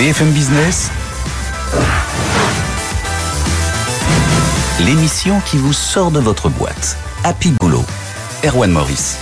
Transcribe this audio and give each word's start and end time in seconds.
BFM 0.00 0.30
Business, 0.30 0.90
l'émission 4.82 5.42
qui 5.44 5.58
vous 5.58 5.74
sort 5.74 6.10
de 6.10 6.18
votre 6.18 6.48
boîte. 6.48 6.96
Happy 7.22 7.52
Boulot. 7.60 7.84
Erwan 8.42 8.70
Maurice. 8.70 9.18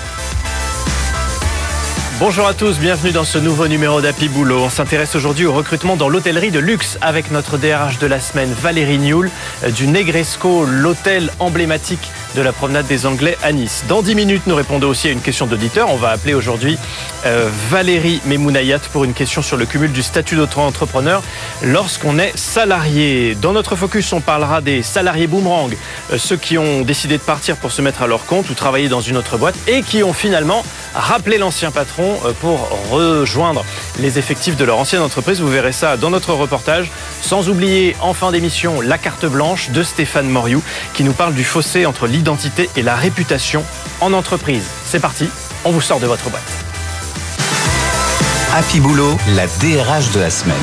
Bonjour 2.21 2.47
à 2.47 2.55
tous, 2.55 2.79
bienvenue 2.79 3.11
dans 3.11 3.25
ce 3.25 3.39
nouveau 3.39 3.67
numéro 3.67 4.01
d'Happy 4.01 4.29
Boulot. 4.29 4.61
On 4.61 4.71
s'intéresse 4.71 5.17
aujourd'hui 5.17 5.47
au 5.47 5.53
recrutement 5.53 5.97
dans 5.97 6.09
l'hôtellerie 6.09 6.53
de 6.53 6.61
luxe 6.61 6.97
avec 7.01 7.33
notre 7.33 7.59
DRH 7.59 7.99
de 7.99 8.07
la 8.07 8.21
semaine, 8.21 8.53
Valérie 8.53 8.99
Nioul, 8.99 9.33
du 9.75 9.89
Negresco, 9.89 10.65
l'hôtel 10.65 11.33
emblématique 11.41 12.13
de 12.35 12.43
la 12.43 12.53
promenade 12.53 12.87
des 12.87 13.07
Anglais 13.07 13.37
à 13.43 13.53
Nice. 13.53 13.85
Dans 13.89 14.03
10 14.03 14.15
minutes, 14.15 14.43
nous 14.47 14.55
répondons 14.55 14.89
aussi 14.89 15.09
à 15.09 15.11
une 15.11 15.21
question 15.21 15.47
d'auditeur. 15.47 15.91
On 15.91 15.97
va 15.97 16.11
appeler 16.11 16.35
aujourd'hui 16.35 16.79
euh, 17.27 17.49
Valérie 17.71 18.21
Memounayat 18.27 18.81
pour 18.93 19.05
une 19.05 19.15
question 19.15 19.43
sur 19.43 19.57
le 19.57 19.67
cumul 19.67 19.93
du 19.93 20.03
statut 20.03 20.37
d'auto-entrepreneur 20.37 21.23
lorsqu'on 21.63 22.19
est 22.19 22.37
salarié. 22.37 23.35
Dans 23.35 23.53
notre 23.53 23.77
focus, 23.77 24.13
on 24.13 24.21
parlera 24.21 24.61
des 24.61 24.83
salariés 24.83 25.27
boomerang, 25.27 25.77
euh, 26.13 26.19
ceux 26.19 26.37
qui 26.37 26.59
ont 26.59 26.83
décidé 26.83 27.19
de 27.19 27.23
partir 27.23 27.57
pour 27.57 27.73
se 27.73 27.83
mettre 27.83 28.03
à 28.03 28.07
leur 28.07 28.27
compte 28.27 28.51
ou 28.51 28.55
travailler 28.55 28.89
dans 28.89 29.01
une 29.01 29.17
autre 29.17 29.37
boîte 29.37 29.57
et 29.67 29.83
qui 29.83 30.03
ont 30.03 30.13
finalement 30.13 30.65
rappelé 30.95 31.39
l'ancien 31.39 31.71
patron 31.71 32.19
euh, 32.25 32.33
pour 32.41 32.69
rejoindre 32.91 33.65
les 33.99 34.19
effectifs 34.19 34.57
de 34.57 34.65
leur 34.65 34.79
ancienne 34.79 35.03
entreprise. 35.03 35.41
Vous 35.41 35.49
verrez 35.49 35.73
ça 35.73 35.97
dans 35.97 36.11
notre 36.11 36.35
reportage. 36.35 36.91
Sans 37.23 37.49
oublier 37.49 37.97
en 38.01 38.15
fin 38.15 38.33
d'émission 38.33 38.81
la 38.81 38.99
carte 38.99 39.27
blanche 39.27 39.71
de 39.71 39.83
Stéphane 39.83 40.29
Moriou 40.29 40.63
qui 40.95 41.05
nous 41.05 41.13
parle 41.13 41.35
du 41.35 41.45
fossé 41.45 41.87
entre 41.87 42.07
l'identité 42.19 42.69
et 42.77 42.83
la 42.83 42.97
réputation 42.97 43.65
en 44.01 44.13
entreprise. 44.13 44.65
C'est 44.85 44.99
parti, 45.01 45.29
on 45.65 45.71
vous 45.71 45.81
sort 45.81 46.01
de 46.01 46.07
votre 46.07 46.29
boîte. 46.31 46.43
Happy 48.53 48.81
Boulot, 48.81 49.17
la 49.37 49.47
DRH 49.47 50.11
de 50.13 50.21
la 50.21 50.31
semaine. 50.31 50.57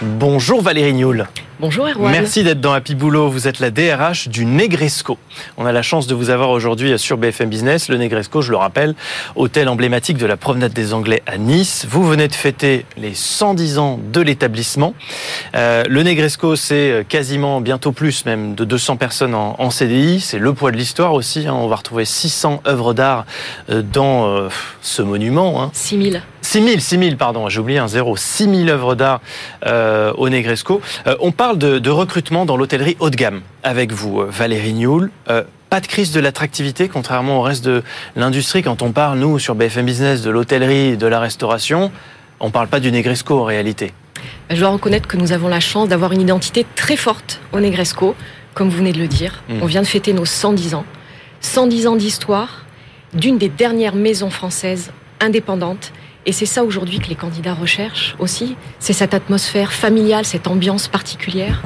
Bonjour 0.00 0.62
Valérie 0.62 0.94
Nioul. 0.94 1.26
Bonjour 1.60 1.88
Erwan. 1.88 2.12
Merci 2.12 2.44
d'être 2.44 2.60
dans 2.60 2.72
Happy 2.72 2.94
Boulot. 2.94 3.28
Vous 3.28 3.48
êtes 3.48 3.58
la 3.58 3.72
DRH 3.72 4.28
du 4.28 4.44
Negresco. 4.44 5.18
On 5.56 5.66
a 5.66 5.72
la 5.72 5.82
chance 5.82 6.06
de 6.06 6.14
vous 6.14 6.30
avoir 6.30 6.50
aujourd'hui 6.50 6.96
sur 7.00 7.16
BFM 7.16 7.48
Business. 7.48 7.88
Le 7.88 7.96
Negresco, 7.96 8.42
je 8.42 8.52
le 8.52 8.56
rappelle, 8.56 8.94
hôtel 9.34 9.68
emblématique 9.68 10.18
de 10.18 10.26
la 10.26 10.36
promenade 10.36 10.72
des 10.72 10.94
Anglais 10.94 11.20
à 11.26 11.36
Nice. 11.36 11.84
Vous 11.90 12.06
venez 12.06 12.28
de 12.28 12.34
fêter 12.34 12.86
les 12.96 13.12
110 13.12 13.78
ans 13.78 13.98
de 14.12 14.20
l'établissement. 14.20 14.94
Euh, 15.56 15.82
le 15.88 16.04
Negresco, 16.04 16.54
c'est 16.54 17.04
quasiment 17.08 17.60
bientôt 17.60 17.90
plus 17.90 18.24
même 18.24 18.54
de 18.54 18.64
200 18.64 18.96
personnes 18.96 19.34
en, 19.34 19.70
CDI. 19.70 20.20
C'est 20.20 20.38
le 20.38 20.52
poids 20.52 20.70
de 20.70 20.76
l'histoire 20.76 21.12
aussi. 21.12 21.48
Hein. 21.48 21.54
On 21.54 21.66
va 21.66 21.74
retrouver 21.74 22.04
600 22.04 22.62
œuvres 22.68 22.94
d'art 22.94 23.26
euh, 23.68 23.82
dans 23.82 24.28
euh, 24.28 24.48
ce 24.80 25.02
monument. 25.02 25.60
Hein. 25.60 25.70
6000. 25.72 26.22
6000, 26.48 26.80
6000, 26.80 27.16
pardon, 27.18 27.50
j'ai 27.50 27.60
oublié 27.60 27.78
un 27.78 27.88
zéro. 27.88 28.16
6000 28.16 28.70
œuvres 28.70 28.94
d'art 28.94 29.20
au 30.16 30.28
Negresco. 30.30 30.80
on 31.20 31.30
parle 31.30 31.58
de, 31.58 31.90
recrutement 31.90 32.46
dans 32.46 32.56
l'hôtellerie 32.56 32.96
haut 33.00 33.10
de 33.10 33.16
gamme 33.16 33.42
avec 33.62 33.92
vous, 33.92 34.22
euh, 34.22 34.28
Valérie 34.30 34.72
Nioul. 34.72 35.10
Euh, 35.28 35.42
pas 35.68 35.80
de 35.80 35.86
crise 35.86 36.10
de 36.12 36.20
l'attractivité, 36.20 36.88
contrairement 36.88 37.40
au 37.40 37.42
reste 37.42 37.64
de 37.64 37.82
l'industrie. 38.16 38.62
Quand 38.62 38.80
on 38.80 38.92
parle, 38.92 39.18
nous, 39.18 39.38
sur 39.38 39.54
BFM 39.54 39.84
Business, 39.84 40.22
de 40.22 40.30
l'hôtellerie, 40.30 40.96
de 40.96 41.06
la 41.06 41.20
restauration, 41.20 41.92
on 42.40 42.46
ne 42.46 42.50
parle 42.50 42.68
pas 42.68 42.80
du 42.80 42.90
Negresco 42.90 43.38
en 43.38 43.44
réalité. 43.44 43.92
Je 44.48 44.56
dois 44.56 44.70
reconnaître 44.70 45.06
que 45.06 45.18
nous 45.18 45.32
avons 45.32 45.48
la 45.48 45.60
chance 45.60 45.88
d'avoir 45.88 46.12
une 46.12 46.22
identité 46.22 46.64
très 46.74 46.96
forte 46.96 47.40
au 47.52 47.60
Negresco, 47.60 48.14
comme 48.54 48.70
vous 48.70 48.78
venez 48.78 48.92
de 48.92 48.98
le 48.98 49.08
dire. 49.08 49.42
Hmm. 49.50 49.58
On 49.60 49.66
vient 49.66 49.82
de 49.82 49.86
fêter 49.86 50.14
nos 50.14 50.24
110 50.24 50.74
ans. 50.74 50.86
110 51.42 51.86
ans 51.88 51.96
d'histoire 51.96 52.64
d'une 53.12 53.36
des 53.36 53.50
dernières 53.50 53.94
maisons 53.94 54.30
françaises 54.30 54.90
indépendantes 55.20 55.92
et 56.26 56.32
c'est 56.32 56.46
ça 56.46 56.64
aujourd'hui 56.64 56.98
que 56.98 57.08
les 57.08 57.14
candidats 57.14 57.54
recherchent 57.54 58.14
aussi. 58.18 58.56
C'est 58.78 58.92
cette 58.92 59.14
atmosphère 59.14 59.72
familiale, 59.72 60.24
cette 60.24 60.46
ambiance 60.46 60.88
particulière. 60.88 61.62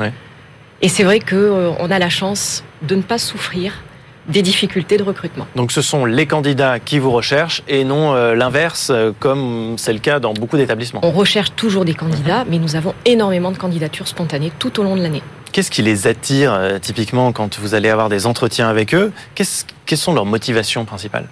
Et 0.83 0.89
c'est 0.89 1.05
vrai 1.05 1.21
qu'on 1.21 1.37
euh, 1.37 1.89
a 1.89 1.99
la 1.99 2.11
chance 2.11 2.65
de 2.83 2.97
ne 2.97 3.03
pas 3.03 3.19
souffrir 3.19 3.83
des 4.29 4.43
difficultés 4.43 4.97
de 4.99 5.03
recrutement. 5.03 5.47
Donc 5.57 5.73
ce 5.73 5.83
sont 5.83 6.05
les 6.05 6.27
candidats 6.27 6.79
qui 6.79 6.99
vous 6.99 7.11
recherchent 7.11 7.63
et 7.67 7.85
non 7.85 8.15
euh, 8.15 8.35
l'inverse, 8.35 8.91
euh, 8.91 9.13
comme 9.19 9.75
c'est 9.79 9.93
le 9.93 9.99
cas 9.99 10.21
dans 10.21 10.33
beaucoup 10.33 10.57
d'établissements. 10.57 11.01
On 11.03 11.11
recherche 11.11 11.55
toujours 11.57 11.85
des 11.85 11.95
candidats, 11.95 12.45
mais 12.49 12.59
nous 12.59 12.77
avons 12.77 12.95
énormément 13.05 13.51
de 13.51 13.59
candidatures 13.59 14.09
spontanées 14.09 14.53
tout 14.59 14.79
au 14.81 14.83
long 14.85 14.97
de 14.97 15.03
l'année. 15.03 15.23
Qu'est-ce 15.53 15.71
qui 15.71 15.83
les 15.83 16.07
attire 16.07 16.59
typiquement 16.81 17.31
quand 17.33 17.59
vous 17.59 17.75
allez 17.75 17.91
avoir 17.91 18.09
des 18.09 18.27
entretiens 18.27 18.69
avec 18.69 18.95
eux? 18.95 19.13
Quelles 19.35 19.99
sont 19.99 20.15
leurs 20.15 20.25
motivations 20.25 20.85
principales? 20.87 21.29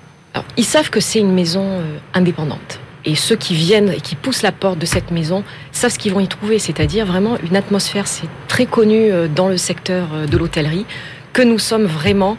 Ils 0.59 0.65
savent 0.65 0.91
que 0.91 1.01
c'est 1.01 1.21
une 1.21 1.33
maison 1.33 1.81
indépendante 2.13 2.81
et 3.05 3.15
ceux 3.15 3.37
qui 3.37 3.55
viennent 3.55 3.91
et 3.91 4.01
qui 4.01 4.15
poussent 4.15 4.43
la 4.43 4.53
porte 4.53 4.79
de 4.79 4.87
cette 4.87 5.11
maison 5.11 5.45
savent 5.73 5.93
ce 5.93 5.99
qu'ils 5.99 6.13
vont 6.13 6.21
y 6.21 6.29
trouver, 6.29 6.59
c'est-à-dire 6.59 7.07
vraiment 7.07 7.37
une 7.39 7.57
atmosphère, 7.57 8.07
c'est 8.07 8.29
très 8.49 8.67
connu 8.67 9.11
euh, 9.11 9.29
dans 9.29 9.49
le 9.49 9.57
secteur 9.57 10.09
euh, 10.13 10.27
de 10.27 10.37
l'hôtellerie, 10.37 10.87
que 11.33 11.43
nous 11.43 11.59
sommes 11.59 11.87
vraiment 11.87 12.37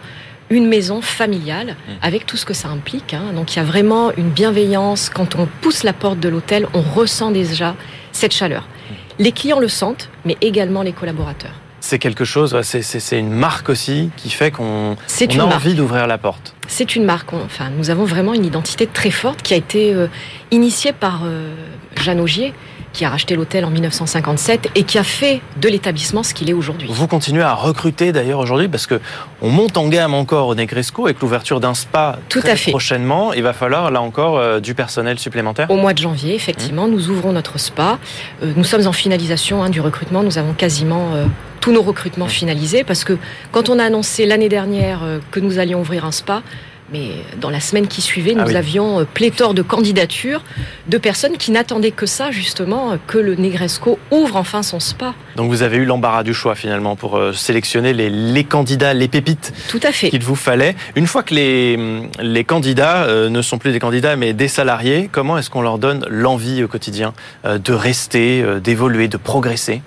une 0.49 0.67
maison 0.67 1.01
familiale 1.01 1.67
mmh. 1.67 1.91
avec 2.01 2.25
tout 2.25 2.37
ce 2.37 2.45
que 2.45 2.53
ça 2.53 2.67
implique. 2.67 3.13
Hein. 3.13 3.33
Donc 3.33 3.55
il 3.55 3.57
y 3.57 3.61
a 3.61 3.65
vraiment 3.65 4.11
une 4.17 4.29
bienveillance. 4.29 5.09
Quand 5.09 5.35
on 5.35 5.47
pousse 5.61 5.83
la 5.83 5.93
porte 5.93 6.19
de 6.19 6.29
l'hôtel, 6.29 6.67
on 6.73 6.81
ressent 6.81 7.31
déjà 7.31 7.75
cette 8.11 8.33
chaleur. 8.33 8.63
Mmh. 8.63 8.93
Les 9.19 9.31
clients 9.31 9.59
le 9.59 9.69
sentent, 9.69 10.09
mais 10.25 10.37
également 10.41 10.81
les 10.81 10.91
collaborateurs 10.91 11.55
c'est 11.91 11.99
quelque 11.99 12.23
chose, 12.23 12.57
c'est 12.61 13.19
une 13.19 13.33
marque 13.33 13.67
aussi 13.67 14.11
qui 14.15 14.29
fait 14.29 14.49
qu'on 14.49 14.95
a 14.95 15.43
envie 15.43 15.73
d'ouvrir 15.73 16.07
la 16.07 16.17
porte. 16.17 16.55
C'est 16.69 16.95
une 16.95 17.03
marque. 17.03 17.33
Enfin, 17.33 17.69
nous 17.69 17.89
avons 17.89 18.05
vraiment 18.05 18.33
une 18.33 18.45
identité 18.45 18.87
très 18.87 19.11
forte 19.11 19.41
qui 19.41 19.53
a 19.53 19.57
été 19.57 19.93
euh, 19.93 20.07
initiée 20.51 20.93
par 20.93 21.23
euh, 21.25 21.53
Jeanne 21.97 22.21
Augier, 22.21 22.53
qui 22.93 23.05
a 23.05 23.09
racheté 23.09 23.35
l'hôtel 23.35 23.65
en 23.65 23.69
1957 23.69 24.69
et 24.75 24.83
qui 24.83 24.97
a 24.97 25.03
fait 25.03 25.41
de 25.57 25.69
l'établissement 25.69 26.23
ce 26.23 26.33
qu'il 26.33 26.49
est 26.49 26.53
aujourd'hui. 26.53 26.89
Vous 26.91 27.07
continuez 27.07 27.43
à 27.43 27.53
recruter 27.53 28.11
d'ailleurs 28.11 28.39
aujourd'hui 28.39 28.67
parce 28.67 28.87
que 28.87 28.99
on 29.41 29.49
monte 29.49 29.77
en 29.77 29.87
gamme 29.87 30.13
encore 30.13 30.47
au 30.47 30.55
Negresco 30.55 31.05
avec 31.05 31.19
l'ouverture 31.21 31.59
d'un 31.59 31.73
spa 31.73 32.19
Tout 32.29 32.41
à 32.43 32.55
fait. 32.55 32.71
prochainement. 32.71 33.33
Il 33.33 33.43
va 33.43 33.53
falloir 33.53 33.91
là 33.91 34.01
encore 34.01 34.37
euh, 34.37 34.59
du 34.59 34.73
personnel 34.75 35.19
supplémentaire. 35.19 35.69
Au 35.69 35.77
mois 35.77 35.93
de 35.93 35.99
janvier, 35.99 36.35
effectivement, 36.35 36.87
mmh. 36.87 36.91
nous 36.91 37.09
ouvrons 37.09 37.31
notre 37.31 37.59
spa. 37.59 37.99
Euh, 38.43 38.53
nous 38.55 38.63
sommes 38.63 38.87
en 38.87 38.93
finalisation 38.93 39.63
hein, 39.63 39.69
du 39.69 39.81
recrutement. 39.81 40.23
Nous 40.23 40.37
avons 40.37 40.53
quasiment 40.53 41.13
euh, 41.13 41.25
tous 41.59 41.71
nos 41.71 41.81
recrutements 41.81 42.25
mmh. 42.25 42.29
finalisés 42.29 42.83
parce 42.83 43.03
que 43.03 43.17
quand 43.51 43.69
on 43.69 43.79
a 43.79 43.83
annoncé 43.83 44.25
l'année 44.25 44.49
dernière 44.49 45.01
que 45.31 45.39
nous 45.39 45.59
allions 45.59 45.79
ouvrir 45.79 46.05
un 46.05 46.11
spa, 46.11 46.41
mais 46.91 47.11
dans 47.39 47.49
la 47.49 47.59
semaine 47.59 47.87
qui 47.87 48.01
suivait, 48.01 48.33
nous 48.33 48.53
ah 48.53 48.57
avions 48.57 48.99
euh, 48.99 49.05
pléthore 49.05 49.53
de 49.53 49.61
candidatures 49.61 50.43
de 50.87 50.97
personnes 50.97 51.37
qui 51.37 51.51
n'attendaient 51.51 51.91
que 51.91 52.05
ça, 52.05 52.31
justement, 52.31 52.97
que 53.07 53.17
le 53.17 53.35
Negresco 53.35 53.97
ouvre 54.11 54.35
enfin 54.35 54.63
son 54.63 54.79
spa. 54.79 55.13
Donc 55.35 55.49
vous 55.49 55.63
avez 55.63 55.77
eu 55.77 55.85
l'embarras 55.85 56.23
du 56.23 56.33
choix 56.33 56.55
finalement 56.55 56.95
pour 56.95 57.17
euh, 57.17 57.33
sélectionner 57.33 57.93
les, 57.93 58.43
candidats, 58.43 58.93
les 58.93 59.07
pépites 59.07 59.53
Tout 59.69 59.79
à 59.83 59.91
fait. 59.91 60.09
qu'il 60.09 60.23
vous 60.23 60.35
fallait. 60.35 60.75
Une 60.95 61.07
fois 61.07 61.23
que 61.23 61.33
les, 61.33 61.79
les 62.19 62.43
candidats 62.43 63.03
euh, 63.03 63.29
ne 63.29 63.41
sont 63.41 63.57
plus 63.57 63.71
des 63.71 63.79
candidats 63.79 64.15
mais 64.15 64.33
des 64.33 64.47
salariés, 64.47 65.09
comment 65.11 65.37
est-ce 65.37 65.49
qu'on 65.49 65.61
leur 65.61 65.77
donne 65.77 66.05
l'envie 66.09 66.63
au 66.63 66.67
quotidien 66.67 67.13
de 67.45 67.73
rester, 67.73 68.43
d'évoluer, 68.61 69.07
de 69.07 69.17
progresser? 69.17 69.81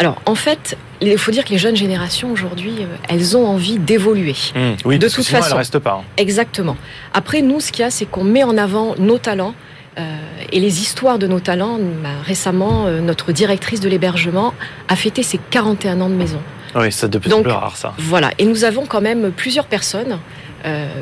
Alors, 0.00 0.16
en 0.24 0.34
fait, 0.34 0.78
il 1.02 1.18
faut 1.18 1.30
dire 1.30 1.44
que 1.44 1.50
les 1.50 1.58
jeunes 1.58 1.76
générations 1.76 2.32
aujourd'hui, 2.32 2.72
euh, 2.80 2.86
elles 3.10 3.36
ont 3.36 3.46
envie 3.46 3.78
d'évoluer. 3.78 4.34
Mmh, 4.54 4.60
oui, 4.86 4.98
de 4.98 5.10
toute 5.10 5.26
façon, 5.26 5.50
elles 5.50 5.58
restent 5.58 5.78
pas. 5.78 6.00
Hein. 6.00 6.04
Exactement. 6.16 6.78
Après, 7.12 7.42
nous, 7.42 7.60
ce 7.60 7.70
qu'il 7.70 7.82
y 7.82 7.84
a, 7.84 7.90
c'est 7.90 8.06
qu'on 8.06 8.24
met 8.24 8.42
en 8.42 8.56
avant 8.56 8.94
nos 8.96 9.18
talents. 9.18 9.54
Euh, 9.98 10.02
et 10.52 10.58
les 10.58 10.80
histoires 10.80 11.18
de 11.18 11.26
nos 11.26 11.40
talents, 11.40 11.78
bah, 12.02 12.08
récemment, 12.24 12.86
euh, 12.86 13.02
notre 13.02 13.32
directrice 13.32 13.80
de 13.80 13.90
l'hébergement 13.90 14.54
a 14.88 14.96
fêté 14.96 15.22
ses 15.22 15.38
41 15.50 16.00
ans 16.00 16.08
de 16.08 16.14
maison. 16.14 16.40
Oui, 16.74 16.90
c'est 16.90 17.10
de 17.10 17.18
plus 17.18 17.30
en 17.34 17.42
plus 17.42 17.52
rare 17.52 17.76
ça. 17.76 17.92
Voilà, 17.98 18.30
et 18.38 18.46
nous 18.46 18.64
avons 18.64 18.86
quand 18.86 19.02
même 19.02 19.32
plusieurs 19.32 19.66
personnes 19.66 20.18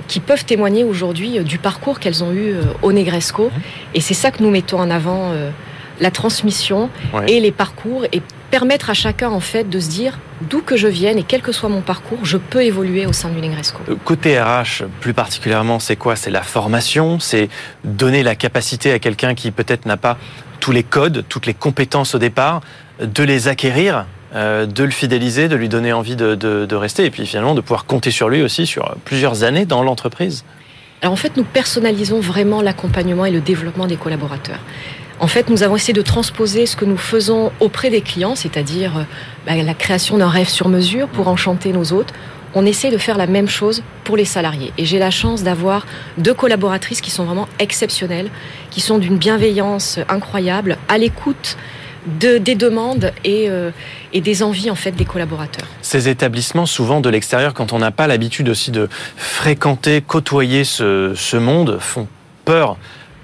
qui 0.06 0.20
peuvent 0.20 0.44
témoigner 0.44 0.84
aujourd'hui 0.84 1.40
du 1.40 1.58
parcours 1.58 1.98
qu'elles 1.98 2.22
ont 2.22 2.32
eu 2.32 2.54
au 2.80 2.92
Negresco. 2.92 3.46
Mmh. 3.46 3.60
Et 3.94 4.00
c'est 4.00 4.14
ça 4.14 4.30
que 4.30 4.40
nous 4.40 4.50
mettons 4.50 4.78
en 4.78 4.88
avant, 4.88 5.32
la 6.00 6.10
transmission 6.12 6.90
et 7.26 7.40
les 7.40 7.50
parcours. 7.50 8.04
Et 8.12 8.22
permettre 8.50 8.90
à 8.90 8.94
chacun 8.94 9.30
en 9.30 9.40
fait 9.40 9.68
de 9.68 9.80
se 9.80 9.88
dire 9.88 10.18
d'où 10.48 10.62
que 10.62 10.76
je 10.76 10.88
vienne 10.88 11.18
et 11.18 11.22
quel 11.22 11.42
que 11.42 11.52
soit 11.52 11.68
mon 11.68 11.80
parcours, 11.80 12.18
je 12.24 12.36
peux 12.36 12.62
évoluer 12.62 13.06
au 13.06 13.12
sein 13.12 13.28
du 13.28 13.40
Negresco. 13.40 13.80
Euh, 13.88 13.96
côté 14.04 14.40
RH, 14.40 14.84
plus 15.00 15.14
particulièrement, 15.14 15.78
c'est 15.78 15.96
quoi? 15.96 16.16
C'est 16.16 16.30
la 16.30 16.42
formation, 16.42 17.18
c'est 17.20 17.48
donner 17.84 18.22
la 18.22 18.34
capacité 18.34 18.92
à 18.92 18.98
quelqu'un 18.98 19.34
qui 19.34 19.50
peut-être 19.50 19.86
n'a 19.86 19.96
pas 19.96 20.16
tous 20.60 20.72
les 20.72 20.82
codes, 20.82 21.24
toutes 21.28 21.46
les 21.46 21.54
compétences 21.54 22.14
au 22.14 22.18
départ, 22.18 22.60
de 23.00 23.22
les 23.22 23.48
acquérir 23.48 24.06
euh, 24.34 24.66
de 24.66 24.84
le 24.84 24.90
fidéliser, 24.90 25.48
de 25.48 25.56
lui 25.56 25.70
donner 25.70 25.92
envie 25.92 26.14
de, 26.14 26.34
de, 26.34 26.76
rester 26.76 27.06
et 27.06 27.10
puis 27.10 27.26
finalement 27.26 27.54
de 27.54 27.62
pouvoir 27.62 27.86
compter 27.86 28.10
sur 28.10 28.28
lui 28.28 28.42
aussi 28.42 28.66
sur 28.66 28.94
plusieurs 29.04 29.42
années 29.42 29.64
dans 29.64 29.82
l'entreprise? 29.82 30.44
Alors 31.00 31.14
en 31.14 31.16
fait, 31.16 31.36
nous 31.36 31.44
personnalisons 31.44 32.20
vraiment 32.20 32.60
l'accompagnement 32.60 33.24
et 33.24 33.30
le 33.30 33.40
développement 33.40 33.86
des 33.86 33.96
collaborateurs. 33.96 34.58
En 35.20 35.26
fait, 35.26 35.50
nous 35.50 35.64
avons 35.64 35.76
essayé 35.76 35.92
de 35.92 36.02
transposer 36.02 36.66
ce 36.66 36.76
que 36.76 36.84
nous 36.84 36.96
faisons 36.96 37.50
auprès 37.58 37.90
des 37.90 38.02
clients, 38.02 38.36
c'est-à-dire 38.36 38.98
euh, 38.98 39.02
bah, 39.46 39.56
la 39.56 39.74
création 39.74 40.16
d'un 40.16 40.28
rêve 40.28 40.48
sur 40.48 40.68
mesure 40.68 41.08
pour 41.08 41.26
enchanter 41.28 41.72
nos 41.72 41.92
hôtes. 41.92 42.12
on 42.54 42.64
essaie 42.64 42.90
de 42.90 42.98
faire 42.98 43.18
la 43.18 43.26
même 43.26 43.48
chose 43.48 43.82
pour 44.04 44.16
les 44.16 44.24
salariés. 44.24 44.72
Et 44.78 44.84
j'ai 44.84 44.98
la 44.98 45.10
chance 45.10 45.42
d'avoir 45.42 45.86
deux 46.18 46.34
collaboratrices 46.34 47.00
qui 47.00 47.10
sont 47.10 47.24
vraiment 47.24 47.48
exceptionnelles, 47.58 48.30
qui 48.70 48.80
sont 48.80 48.98
d'une 48.98 49.16
bienveillance 49.16 49.98
incroyable, 50.08 50.78
à 50.88 50.98
l'écoute 50.98 51.56
de, 52.20 52.38
des 52.38 52.54
demandes 52.54 53.12
et, 53.24 53.50
euh, 53.50 53.70
et, 54.12 54.20
des 54.20 54.42
envies 54.44 54.70
en 54.70 54.76
fait 54.76 54.92
des 54.92 55.04
collaborateurs. 55.04 55.66
Ces 55.82 56.08
établissements, 56.08 56.64
souvent 56.64 57.00
de 57.00 57.10
l'extérieur, 57.10 57.54
quand 57.54 57.72
on 57.72 57.80
n'a 57.80 57.90
pas 57.90 58.06
l'habitude 58.06 58.48
aussi 58.48 58.70
de 58.70 58.88
fréquenter, 59.16 60.00
côtoyer 60.00 60.64
ce 60.64 61.36
monde, 61.36 61.78
font 61.80 62.06
peur 62.44 62.78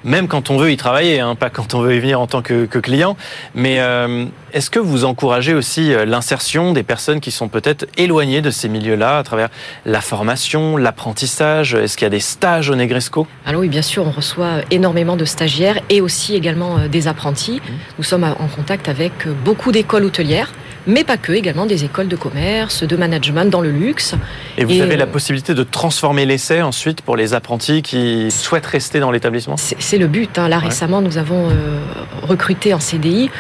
même 0.04 0.28
quand 0.28 0.50
on 0.50 0.58
veut 0.58 0.70
y 0.70 0.76
travailler, 0.76 1.20
hein, 1.20 1.34
pas 1.34 1.50
quand 1.50 1.74
on 1.74 1.80
veut 1.80 1.96
y 1.96 1.98
venir 1.98 2.20
en 2.20 2.26
tant 2.26 2.42
que, 2.42 2.66
que 2.66 2.78
client. 2.78 3.16
Mais 3.54 3.80
euh, 3.80 4.26
est-ce 4.52 4.70
que 4.70 4.78
vous 4.78 5.04
encouragez 5.04 5.54
aussi 5.54 5.92
euh, 5.92 6.04
l'insertion 6.04 6.72
des 6.72 6.82
personnes 6.82 7.20
qui 7.20 7.30
sont 7.30 7.48
peut-être 7.48 7.86
éloignées 7.96 8.42
de 8.42 8.50
ces 8.50 8.68
milieux-là 8.68 9.18
à 9.18 9.22
travers 9.22 9.48
la 9.84 10.00
formation, 10.00 10.76
l'apprentissage? 10.76 11.74
Est-ce 11.74 11.96
qu'il 11.96 12.04
y 12.04 12.06
a 12.06 12.10
des 12.10 12.20
stages 12.20 12.70
au 12.70 12.76
Negresco? 12.76 13.26
Alors 13.46 13.62
oui, 13.62 13.68
bien 13.68 13.82
sûr, 13.82 14.06
on 14.06 14.10
reçoit 14.10 14.60
énormément 14.70 15.16
de 15.16 15.24
stagiaires 15.24 15.80
et 15.88 16.00
aussi 16.00 16.34
également 16.34 16.78
euh, 16.78 16.88
des 16.88 17.08
apprentis. 17.08 17.56
Mmh. 17.56 17.72
Nous 17.98 18.04
sommes 18.04 18.24
en 18.24 18.48
contact 18.48 18.88
avec 18.88 19.26
beaucoup 19.44 19.72
d'écoles 19.72 20.04
hôtelières 20.04 20.52
mais 20.86 21.04
pas 21.04 21.16
que, 21.16 21.32
également 21.32 21.66
des 21.66 21.84
écoles 21.84 22.08
de 22.08 22.16
commerce, 22.16 22.82
de 22.82 22.96
management 22.96 23.50
dans 23.50 23.60
le 23.60 23.70
luxe. 23.70 24.14
Et 24.58 24.64
vous 24.64 24.80
avez 24.80 24.96
la 24.96 25.06
possibilité 25.06 25.54
de 25.54 25.62
transformer 25.62 26.26
l'essai 26.26 26.62
ensuite 26.62 27.00
pour 27.00 27.16
les 27.16 27.34
apprentis 27.34 27.82
qui 27.82 28.30
souhaitent 28.30 28.66
rester 28.66 29.00
dans 29.00 29.10
l'établissement? 29.10 29.56
C'est 29.56 29.98
le 29.98 30.06
but. 30.06 30.38
Hein. 30.38 30.48
Là, 30.48 30.58
ouais. 30.58 30.66
récemment, 30.66 31.00
nous 31.00 31.18
avons 31.18 31.48
euh, 31.48 31.80
recruté 32.22 32.74
en 32.74 32.80
CDI 32.80 33.30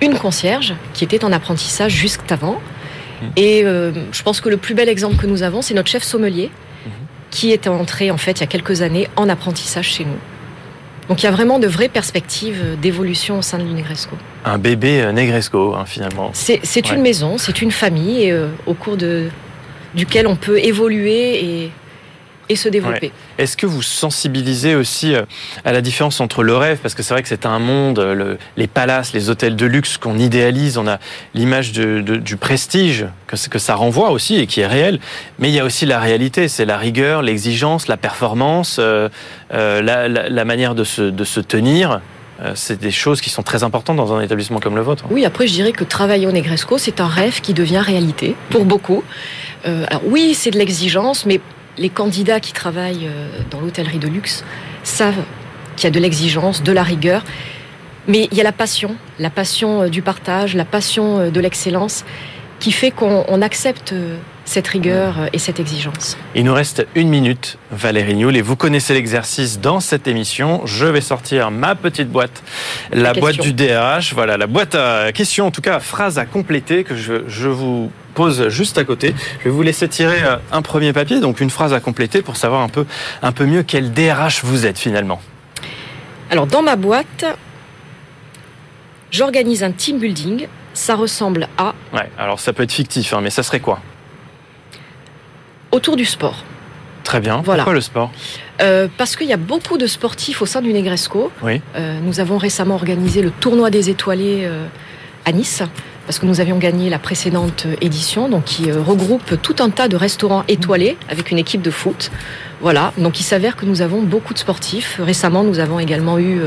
une 0.00 0.18
concierge 0.18 0.74
qui 0.94 1.04
était 1.04 1.24
en 1.24 1.32
apprentissage 1.32 1.92
juste 1.92 2.32
avant. 2.32 2.54
Mmh. 3.20 3.26
Et 3.36 3.64
euh, 3.64 3.92
je 4.12 4.22
pense 4.22 4.40
que 4.40 4.48
le 4.48 4.56
plus 4.56 4.74
bel 4.74 4.88
exemple 4.88 5.16
que 5.16 5.26
nous 5.26 5.42
avons, 5.42 5.62
c'est 5.62 5.74
notre 5.74 5.90
chef 5.90 6.02
sommelier 6.02 6.50
mmh. 6.50 6.90
qui 7.30 7.52
était 7.52 7.68
entré 7.68 8.10
en 8.10 8.18
fait 8.18 8.32
il 8.32 8.40
y 8.40 8.44
a 8.44 8.46
quelques 8.46 8.82
années 8.82 9.08
en 9.16 9.28
apprentissage 9.28 9.88
chez 9.88 10.04
nous. 10.04 10.18
Donc 11.10 11.24
il 11.24 11.24
y 11.24 11.28
a 11.28 11.32
vraiment 11.32 11.58
de 11.58 11.66
vraies 11.66 11.88
perspectives 11.88 12.78
d'évolution 12.80 13.40
au 13.40 13.42
sein 13.42 13.58
de 13.58 13.64
l'Unegresco. 13.64 14.16
Un 14.44 14.58
bébé 14.58 15.02
euh, 15.02 15.10
Negresco, 15.10 15.74
hein, 15.74 15.84
finalement. 15.84 16.30
C'est 16.34 16.60
ouais. 16.62 16.94
une 16.94 17.02
maison, 17.02 17.36
c'est 17.36 17.60
une 17.60 17.72
famille 17.72 18.22
et, 18.22 18.30
euh, 18.30 18.46
au 18.66 18.74
cours 18.74 18.96
de, 18.96 19.28
duquel 19.96 20.28
on 20.28 20.36
peut 20.36 20.60
évoluer 20.60 21.44
et, 21.44 21.72
et 22.50 22.56
se 22.56 22.68
développer. 22.68 23.06
Ouais. 23.06 23.12
Est-ce 23.44 23.56
que 23.56 23.64
vous 23.64 23.80
sensibilisez 23.80 24.74
aussi 24.74 25.14
euh, 25.14 25.22
à 25.64 25.72
la 25.72 25.80
différence 25.80 26.20
entre 26.20 26.42
le 26.42 26.54
rêve, 26.56 26.78
parce 26.82 26.94
que 26.94 27.02
c'est 27.02 27.14
vrai 27.14 27.22
que 27.22 27.28
c'est 27.28 27.46
un 27.46 27.58
monde, 27.58 27.98
le, 28.00 28.38
les 28.56 28.66
palaces, 28.66 29.14
les 29.14 29.30
hôtels 29.30 29.56
de 29.56 29.66
luxe 29.66 29.96
qu'on 29.96 30.18
idéalise, 30.18 30.76
on 30.76 30.86
a 30.86 30.98
l'image 31.34 31.72
du 31.72 32.36
prestige 32.36 33.06
que, 33.26 33.36
que 33.48 33.58
ça 33.58 33.74
renvoie 33.74 34.10
aussi 34.10 34.36
et 34.36 34.46
qui 34.46 34.60
est 34.60 34.66
réel, 34.66 35.00
mais 35.38 35.48
il 35.48 35.54
y 35.54 35.60
a 35.60 35.64
aussi 35.64 35.86
la 35.86 36.00
réalité, 36.00 36.48
c'est 36.48 36.66
la 36.66 36.76
rigueur, 36.76 37.22
l'exigence, 37.22 37.88
la 37.88 37.96
performance, 37.96 38.76
euh, 38.78 39.08
euh, 39.54 39.80
la, 39.80 40.08
la, 40.08 40.28
la, 40.28 40.44
manière 40.44 40.74
de 40.74 40.84
se, 40.84 41.02
de 41.02 41.24
se 41.24 41.40
tenir 41.40 42.00
euh, 42.42 42.52
c'est 42.54 42.80
des 42.80 42.90
choses 42.90 43.20
qui 43.20 43.28
sont 43.28 43.42
très 43.42 43.64
importantes 43.64 43.96
dans 43.96 44.14
un 44.14 44.20
établissement 44.20 44.60
comme 44.60 44.74
le 44.74 44.80
vôtre. 44.80 45.04
Oui, 45.10 45.24
après 45.24 45.46
je 45.46 45.52
dirais 45.52 45.72
que 45.72 45.84
travailler 45.84 46.26
au 46.26 46.32
Negresco, 46.32 46.78
c'est 46.78 47.00
un 47.00 47.06
rêve 47.06 47.40
qui 47.40 47.52
devient 47.52 47.82
réalité 47.84 48.34
pour 48.48 48.64
beaucoup. 48.64 49.02
Euh, 49.66 49.84
alors 49.88 50.02
oui, 50.06 50.32
c'est 50.34 50.50
de 50.50 50.58
l'exigence, 50.58 51.26
mais 51.26 51.40
les 51.78 51.88
candidats 51.88 52.40
qui 52.40 52.52
travaillent 52.52 53.06
euh, 53.06 53.28
dans 53.50 53.60
l'hôtellerie 53.60 53.98
de 53.98 54.08
luxe 54.08 54.44
savent 54.82 55.24
qu'il 55.76 55.84
y 55.84 55.86
a 55.88 55.90
de 55.90 56.00
l'exigence, 56.00 56.62
de 56.62 56.72
la 56.72 56.82
rigueur, 56.82 57.24
mais 58.06 58.28
il 58.30 58.36
y 58.36 58.40
a 58.40 58.44
la 58.44 58.52
passion, 58.52 58.96
la 59.18 59.30
passion 59.30 59.82
euh, 59.82 59.88
du 59.88 60.02
partage, 60.02 60.54
la 60.54 60.64
passion 60.64 61.18
euh, 61.18 61.30
de 61.30 61.40
l'excellence 61.40 62.04
qui 62.58 62.72
fait 62.72 62.90
qu'on 62.90 63.40
accepte 63.40 63.94
cette 64.44 64.68
rigueur 64.68 65.30
et 65.32 65.38
cette 65.38 65.60
exigence. 65.60 66.18
Il 66.34 66.44
nous 66.44 66.52
reste 66.52 66.86
une 66.94 67.08
minute, 67.08 67.56
Valérie 67.70 68.14
Nioul, 68.14 68.36
et 68.36 68.42
vous 68.42 68.54
connaissez 68.54 68.92
l'exercice 68.92 69.60
dans 69.60 69.80
cette 69.80 70.06
émission. 70.06 70.60
Je 70.66 70.84
vais 70.84 71.00
sortir 71.00 71.50
ma 71.50 71.74
petite 71.74 72.10
boîte, 72.10 72.42
la, 72.92 73.14
la 73.14 73.14
boîte 73.14 73.40
du 73.40 73.54
DRH, 73.54 74.12
voilà, 74.12 74.36
la 74.36 74.46
boîte 74.46 74.74
à 74.74 75.10
questions, 75.12 75.46
en 75.46 75.50
tout 75.50 75.62
cas 75.62 75.80
phrase 75.80 76.18
à 76.18 76.26
compléter 76.26 76.84
que 76.84 76.94
je, 76.94 77.26
je 77.28 77.48
vous 77.48 77.90
pose 78.14 78.48
juste 78.48 78.78
à 78.78 78.84
côté. 78.84 79.14
Je 79.40 79.44
vais 79.44 79.50
vous 79.50 79.62
laisser 79.62 79.88
tirer 79.88 80.18
un 80.52 80.62
premier 80.62 80.92
papier, 80.92 81.20
donc 81.20 81.40
une 81.40 81.50
phrase 81.50 81.72
à 81.72 81.80
compléter 81.80 82.22
pour 82.22 82.36
savoir 82.36 82.62
un 82.62 82.68
peu, 82.68 82.86
un 83.22 83.32
peu 83.32 83.46
mieux 83.46 83.62
quel 83.62 83.92
DRH 83.92 84.44
vous 84.44 84.66
êtes 84.66 84.78
finalement. 84.78 85.20
Alors 86.30 86.46
dans 86.46 86.62
ma 86.62 86.76
boîte, 86.76 87.24
j'organise 89.10 89.62
un 89.62 89.72
team 89.72 89.98
building. 89.98 90.46
Ça 90.72 90.94
ressemble 90.94 91.48
à. 91.58 91.74
Ouais, 91.92 92.08
alors 92.16 92.38
ça 92.38 92.52
peut 92.52 92.62
être 92.62 92.72
fictif, 92.72 93.12
hein, 93.12 93.20
mais 93.20 93.30
ça 93.30 93.42
serait 93.42 93.58
quoi? 93.58 93.80
Autour 95.72 95.96
du 95.96 96.04
sport. 96.04 96.44
Très 97.02 97.20
bien. 97.20 97.42
Voilà. 97.44 97.62
Pourquoi 97.62 97.74
le 97.74 97.80
sport? 97.80 98.12
Euh, 98.60 98.86
Parce 98.96 99.16
qu'il 99.16 99.26
y 99.26 99.32
a 99.32 99.36
beaucoup 99.36 99.78
de 99.78 99.86
sportifs 99.86 100.42
au 100.42 100.46
sein 100.46 100.62
du 100.62 100.72
Negresco. 100.72 101.32
Oui. 101.42 101.60
Euh, 101.74 101.98
nous 102.00 102.20
avons 102.20 102.38
récemment 102.38 102.74
organisé 102.74 103.22
le 103.22 103.30
tournoi 103.32 103.70
des 103.70 103.90
étoilés 103.90 104.42
euh, 104.44 104.66
à 105.24 105.32
Nice 105.32 105.62
parce 106.06 106.18
que 106.18 106.26
nous 106.26 106.40
avions 106.40 106.58
gagné 106.58 106.90
la 106.90 106.98
précédente 106.98 107.66
édition, 107.80 108.28
donc 108.28 108.44
qui 108.44 108.70
regroupe 108.72 109.40
tout 109.40 109.56
un 109.60 109.70
tas 109.70 109.88
de 109.88 109.96
restaurants 109.96 110.44
étoilés 110.48 110.96
avec 111.08 111.30
une 111.30 111.38
équipe 111.38 111.62
de 111.62 111.70
foot. 111.70 112.10
Voilà, 112.60 112.92
donc 112.98 113.20
il 113.20 113.22
s'avère 113.22 113.56
que 113.56 113.64
nous 113.64 113.80
avons 113.80 114.02
beaucoup 114.02 114.34
de 114.34 114.38
sportifs. 114.38 115.00
Récemment, 115.02 115.44
nous 115.44 115.60
avons 115.60 115.78
également 115.78 116.18
eu 116.18 116.40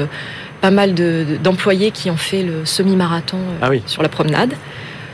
pas 0.61 0.71
mal 0.71 0.93
d'employés 0.93 1.91
de, 1.91 1.95
qui 1.95 2.09
ont 2.09 2.17
fait 2.17 2.43
le 2.43 2.65
semi-marathon 2.65 3.37
ah 3.61 3.69
oui. 3.69 3.83
sur 3.85 4.01
la 4.01 4.09
promenade. 4.09 4.53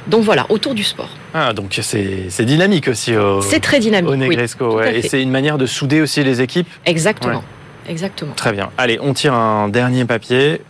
Donc 0.08 0.24
voilà, 0.24 0.46
autour 0.50 0.74
du 0.74 0.84
sport. 0.84 1.10
Ah, 1.34 1.54
donc 1.54 1.80
c'est 1.82 2.46
dynamique 2.46 2.88
aussi 2.88 3.16
au, 3.16 3.42
C'est 3.42 3.60
très 3.60 3.80
dynamique. 3.80 4.12
Au 4.12 4.16
Negresco, 4.16 4.70
oui, 4.70 4.76
ouais. 4.76 5.00
Et 5.00 5.02
c'est 5.02 5.22
une 5.22 5.32
manière 5.32 5.58
de 5.58 5.66
souder 5.66 6.02
aussi 6.02 6.24
les 6.24 6.42
équipes? 6.42 6.68
Exactement. 6.86 7.38
Ouais. 7.38 7.90
Exactement. 7.90 8.34
Très 8.36 8.52
bien. 8.52 8.70
Allez, 8.78 9.00
on 9.02 9.14
tire 9.14 9.34
un 9.34 9.70
dernier 9.70 10.06
papier 10.06 10.62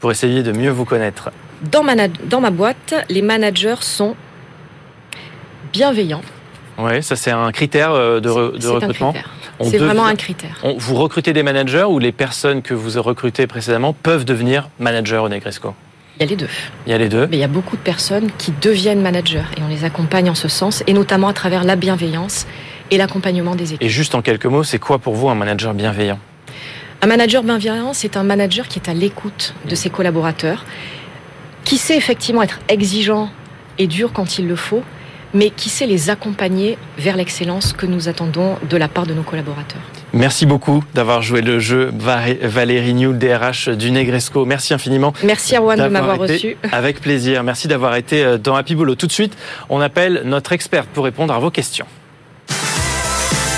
pour 0.00 0.10
essayer 0.10 0.42
de 0.42 0.52
mieux 0.52 0.70
vous 0.70 0.84
connaître. 0.84 1.30
Dans 1.62 1.82
ma, 1.82 1.94
dans 2.08 2.40
ma 2.40 2.50
boîte, 2.50 2.94
les 3.08 3.22
managers 3.22 3.80
sont 3.80 4.14
bienveillants. 5.72 6.22
Oui, 6.78 7.02
ça 7.02 7.16
c'est 7.16 7.32
un 7.32 7.50
critère 7.50 7.92
euh, 7.92 8.20
de, 8.20 8.28
re, 8.28 8.52
de 8.52 8.68
recrutement. 8.68 9.12
C'est 9.60 9.78
vraiment 9.78 10.06
un 10.06 10.14
critère. 10.14 10.60
On, 10.62 10.76
vous 10.76 10.94
recrutez 10.94 11.32
des 11.32 11.42
managers 11.42 11.84
ou 11.88 11.98
les 11.98 12.12
personnes 12.12 12.62
que 12.62 12.74
vous 12.74 13.02
recrutez 13.02 13.48
précédemment 13.48 13.92
peuvent 13.92 14.24
devenir 14.24 14.68
managers 14.78 15.16
au 15.16 15.28
Negresco 15.28 15.74
il 16.18 16.22
y 16.22 16.24
a 16.24 16.30
les 16.30 16.36
deux. 16.36 16.48
Il 16.86 16.90
y 16.90 16.94
a 16.94 16.98
les 16.98 17.08
deux. 17.08 17.26
Mais 17.28 17.36
il 17.36 17.40
y 17.40 17.44
a 17.44 17.48
beaucoup 17.48 17.76
de 17.76 17.82
personnes 17.82 18.30
qui 18.38 18.52
deviennent 18.60 19.00
managers 19.00 19.44
et 19.56 19.62
on 19.62 19.68
les 19.68 19.84
accompagne 19.84 20.28
en 20.28 20.34
ce 20.34 20.48
sens 20.48 20.82
et 20.86 20.92
notamment 20.92 21.28
à 21.28 21.32
travers 21.32 21.64
la 21.64 21.76
bienveillance 21.76 22.46
et 22.90 22.96
l'accompagnement 22.96 23.54
des 23.54 23.74
équipes. 23.74 23.82
Et 23.82 23.88
juste 23.88 24.14
en 24.14 24.22
quelques 24.22 24.46
mots, 24.46 24.64
c'est 24.64 24.78
quoi 24.78 24.98
pour 24.98 25.14
vous 25.14 25.28
un 25.28 25.34
manager 25.34 25.74
bienveillant? 25.74 26.18
Un 27.02 27.06
manager 27.06 27.44
bienveillant, 27.44 27.92
c'est 27.92 28.16
un 28.16 28.24
manager 28.24 28.66
qui 28.66 28.80
est 28.80 28.88
à 28.88 28.94
l'écoute 28.94 29.54
de 29.68 29.74
ses 29.76 29.90
collaborateurs, 29.90 30.64
qui 31.68 31.76
sait 31.76 31.98
effectivement 31.98 32.42
être 32.42 32.60
exigeant 32.70 33.28
et 33.76 33.86
dur 33.86 34.14
quand 34.14 34.38
il 34.38 34.48
le 34.48 34.56
faut, 34.56 34.82
mais 35.34 35.50
qui 35.50 35.68
sait 35.68 35.84
les 35.84 36.08
accompagner 36.08 36.78
vers 36.96 37.14
l'excellence 37.14 37.74
que 37.74 37.84
nous 37.84 38.08
attendons 38.08 38.56
de 38.70 38.76
la 38.78 38.88
part 38.88 39.04
de 39.04 39.12
nos 39.12 39.22
collaborateurs. 39.22 39.82
Merci 40.14 40.46
beaucoup 40.46 40.82
d'avoir 40.94 41.20
joué 41.20 41.42
le 41.42 41.58
jeu, 41.58 41.92
Valérie 41.92 42.94
Newell, 42.94 43.18
DRH 43.18 43.68
du 43.68 43.90
Negresco. 43.90 44.46
Merci 44.46 44.72
infiniment. 44.72 45.12
Merci 45.22 45.56
Erwan 45.56 45.78
de 45.78 45.88
m'avoir 45.88 46.16
reçu. 46.16 46.56
Avec 46.72 47.02
plaisir. 47.02 47.42
Merci 47.42 47.68
d'avoir 47.68 47.96
été 47.96 48.38
dans 48.38 48.54
Happy 48.54 48.74
Boulot. 48.74 48.94
Tout 48.94 49.06
de 49.06 49.12
suite, 49.12 49.36
on 49.68 49.82
appelle 49.82 50.22
notre 50.24 50.52
experte 50.52 50.88
pour 50.88 51.04
répondre 51.04 51.34
à 51.34 51.38
vos 51.38 51.50
questions. 51.50 51.86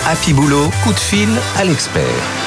Happy 0.05 0.33
Boulot, 0.33 0.69
coup 0.83 0.93
de 0.93 0.99
fil 0.99 1.29
à 1.57 1.65
l'expert. 1.65 2.40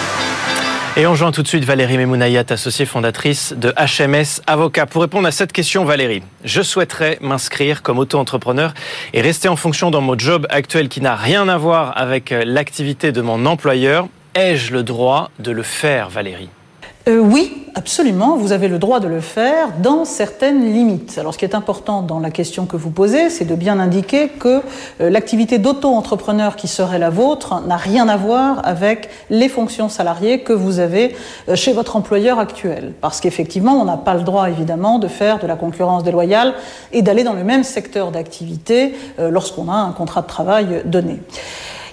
Et 0.96 1.08
on 1.08 1.16
joint 1.16 1.32
tout 1.32 1.42
de 1.42 1.48
suite 1.48 1.66
Valérie 1.66 1.98
Memounayat, 1.98 2.46
associée 2.50 2.86
fondatrice 2.86 3.56
de 3.58 3.72
HMS 3.72 4.44
Avocat. 4.46 4.86
Pour 4.86 5.02
répondre 5.02 5.28
à 5.28 5.32
cette 5.32 5.52
question, 5.52 5.86
Valérie, 5.86 6.22
je 6.44 6.62
souhaiterais 6.62 7.18
m'inscrire 7.20 7.82
comme 7.82 7.98
auto-entrepreneur 7.98 8.76
et 9.14 9.22
rester 9.22 9.48
en 9.48 9.56
fonction 9.56 9.90
dans 9.90 10.02
mon 10.02 10.16
job 10.16 10.46
actuel 10.52 10.90
qui 10.90 11.02
n'a 11.02 11.16
rien 11.16 11.50
à 11.50 11.58
voir 11.58 11.98
avec 11.98 12.30
l'activité 12.30 13.12
de 13.12 13.22
mon 13.22 13.48
employeur. 13.48 14.08
Ai-je 14.36 14.72
le 14.72 14.84
droit 14.84 15.32
de 15.40 15.52
le 15.52 15.64
faire, 15.64 16.10
Valérie? 16.10 16.50
Euh, 17.10 17.20
oui, 17.20 17.66
absolument. 17.76 18.38
Vous 18.38 18.54
avez 18.54 18.70
le 18.70 18.80
droit 18.80 19.02
de 19.02 19.10
le 19.10 19.20
faire 19.20 19.74
dans 19.82 20.06
certaines 20.06 20.72
limites. 20.72 21.18
Alors, 21.18 21.34
ce 21.34 21.38
qui 21.38 21.44
est 21.44 21.54
important 21.54 22.02
dans 22.02 22.22
la 22.22 22.32
question 22.32 22.66
que 22.66 22.78
vous 22.78 22.92
posez, 22.92 23.30
c'est 23.30 23.44
de 23.44 23.56
bien 23.56 23.78
indiquer 23.78 24.30
que 24.30 24.62
euh, 25.02 25.10
l'activité 25.10 25.58
d'auto-entrepreneur 25.58 26.56
qui 26.56 26.70
serait 26.70 27.00
la 27.00 27.10
vôtre 27.10 27.62
n'a 27.68 27.76
rien 27.76 28.08
à 28.08 28.16
voir 28.16 28.62
avec 28.64 29.10
les 29.30 29.50
fonctions 29.50 29.90
salariées 29.90 30.44
que 30.44 30.54
vous 30.54 30.80
avez 30.80 31.14
euh, 31.50 31.58
chez 31.58 31.74
votre 31.74 31.98
employeur 31.98 32.40
actuel. 32.40 32.94
Parce 33.02 33.20
qu'effectivement, 33.20 33.74
on 33.74 33.84
n'a 33.84 33.98
pas 33.98 34.14
le 34.14 34.22
droit, 34.22 34.50
évidemment, 34.50 34.98
de 34.98 35.10
faire 35.10 35.40
de 35.40 35.48
la 35.48 35.58
concurrence 35.58 36.04
déloyale 36.04 36.54
et 36.94 37.02
d'aller 37.02 37.26
dans 37.26 37.34
le 37.34 37.44
même 37.44 37.66
secteur 37.66 38.12
d'activité 38.12 38.96
lorsqu'on 39.20 39.70
a 39.70 39.76
un 39.76 39.92
contrat 39.92 40.22
de 40.22 40.28
travail 40.28 40.84
donné. 40.86 41.20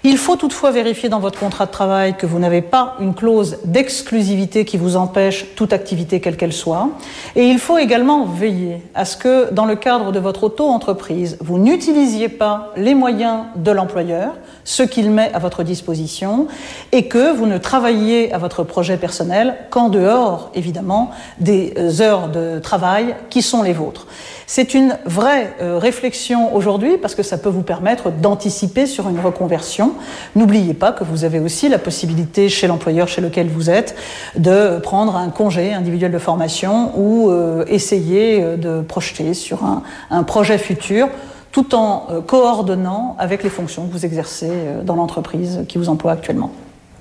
Il 0.03 0.17
faut 0.17 0.37
toutefois 0.37 0.71
vérifier 0.71 1.11
dans 1.11 1.19
votre 1.19 1.39
contrat 1.39 1.67
de 1.67 1.71
travail 1.71 2.17
que 2.17 2.25
vous 2.25 2.39
n'avez 2.39 2.63
pas 2.63 2.97
une 3.01 3.15
clause 3.15 3.59
d'exclusivité 3.65 4.65
qui 4.65 4.79
vous 4.79 4.97
empêche 4.97 5.55
toute 5.57 5.75
activité 5.75 6.21
quelle 6.21 6.39
qu'elle 6.39 6.55
soit. 6.55 6.89
Et 7.37 7.45
il 7.45 7.59
faut 7.59 7.77
également 7.77 8.25
veiller 8.25 8.83
à 8.95 9.05
ce 9.05 9.19
que 9.19 9.53
dans 9.53 9.67
le 9.67 9.77
cadre 9.77 10.11
de 10.11 10.19
votre 10.19 10.45
auto-entreprise, 10.45 11.37
vous 11.41 11.59
n'utilisiez 11.59 12.31
pas 12.31 12.73
les 12.77 12.95
moyens 12.95 13.45
de 13.57 13.71
l'employeur, 13.73 14.33
ce 14.65 14.83
qu'il 14.83 15.11
met 15.11 15.31
à 15.35 15.39
votre 15.39 15.65
disposition, 15.65 16.47
et 16.93 17.07
que 17.07 17.33
vous 17.35 17.45
ne 17.45 17.59
travailliez 17.59 18.33
à 18.33 18.39
votre 18.39 18.65
projet 18.65 18.97
personnel 18.97 19.55
qu'en 19.69 19.91
dehors, 19.91 20.51
évidemment, 20.55 21.11
des 21.41 22.01
heures 22.01 22.29
de 22.29 22.59
travail 22.59 23.17
qui 23.29 23.43
sont 23.43 23.63
les 23.63 23.75
vôtres. 23.75 24.07
C'est 24.53 24.75
une 24.75 24.99
vraie 25.05 25.55
euh, 25.63 25.79
réflexion 25.79 26.53
aujourd'hui 26.57 26.99
parce 26.99 27.15
que 27.15 27.23
ça 27.23 27.39
peut 27.39 27.49
vous 27.49 27.63
permettre 27.63 28.11
d'anticiper 28.11 28.87
sur 28.87 29.09
une 29.09 29.21
reconversion. 29.21 29.93
N'oubliez 30.35 30.75
pas 30.75 30.91
que 30.91 31.05
vous 31.05 31.23
avez 31.23 31.39
aussi 31.39 31.69
la 31.69 31.79
possibilité 31.79 32.49
chez 32.49 32.67
l'employeur 32.67 33.07
chez 33.07 33.21
lequel 33.21 33.47
vous 33.49 33.71
êtes 33.71 33.95
de 34.35 34.81
prendre 34.81 35.15
un 35.15 35.29
congé 35.29 35.73
individuel 35.73 36.11
de 36.11 36.19
formation 36.19 36.91
ou 36.99 37.31
euh, 37.31 37.65
essayer 37.69 38.43
euh, 38.43 38.57
de 38.57 38.81
projeter 38.83 39.35
sur 39.35 39.65
un, 39.65 39.85
un 40.11 40.25
projet 40.25 40.59
futur 40.59 41.09
tout 41.53 41.77
en 41.77 42.09
coordonnant 42.27 43.15
avec 43.21 43.45
les 43.45 43.51
fonctions 43.51 43.87
que 43.87 43.93
vous 43.93 44.05
exercez 44.05 44.51
dans 44.85 44.97
l'entreprise 44.97 45.65
qui 45.69 45.79
vous 45.79 45.89
emploie 45.89 46.11
actuellement. 46.11 46.51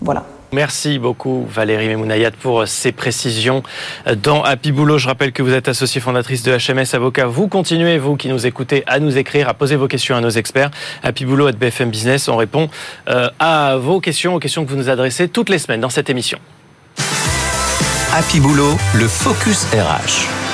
Voilà. 0.01 0.23
Merci 0.51 0.97
beaucoup 0.97 1.47
Valérie 1.47 1.87
Memounayat 1.87 2.31
pour 2.31 2.67
ces 2.67 2.91
précisions 2.91 3.61
dans 4.23 4.41
Happy 4.41 4.71
Boulot. 4.71 4.97
Je 4.97 5.07
rappelle 5.07 5.31
que 5.31 5.43
vous 5.43 5.53
êtes 5.53 5.67
associée 5.67 6.01
fondatrice 6.01 6.41
de 6.41 6.51
HMS 6.57 6.95
Avocat. 6.95 7.27
Vous 7.27 7.47
continuez, 7.47 7.99
vous 7.99 8.15
qui 8.15 8.29
nous 8.29 8.47
écoutez, 8.47 8.83
à 8.87 8.99
nous 8.99 9.17
écrire, 9.17 9.47
à 9.47 9.53
poser 9.53 9.75
vos 9.75 9.87
questions 9.87 10.15
à 10.15 10.21
nos 10.21 10.29
experts. 10.29 10.71
Happy 11.03 11.25
Boulot 11.25 11.47
at 11.47 11.51
BFM 11.51 11.91
Business, 11.91 12.27
on 12.29 12.35
répond 12.35 12.67
euh, 13.09 13.29
à 13.39 13.77
vos 13.77 13.99
questions, 13.99 14.35
aux 14.35 14.39
questions 14.39 14.65
que 14.65 14.71
vous 14.71 14.77
nous 14.77 14.89
adressez 14.89 15.27
toutes 15.27 15.49
les 15.49 15.59
semaines 15.59 15.81
dans 15.81 15.89
cette 15.89 16.09
émission. 16.09 16.39
Happy 18.11 18.39
Boulot, 18.39 18.75
le 18.95 19.07
Focus 19.07 19.65
RH. 19.71 20.48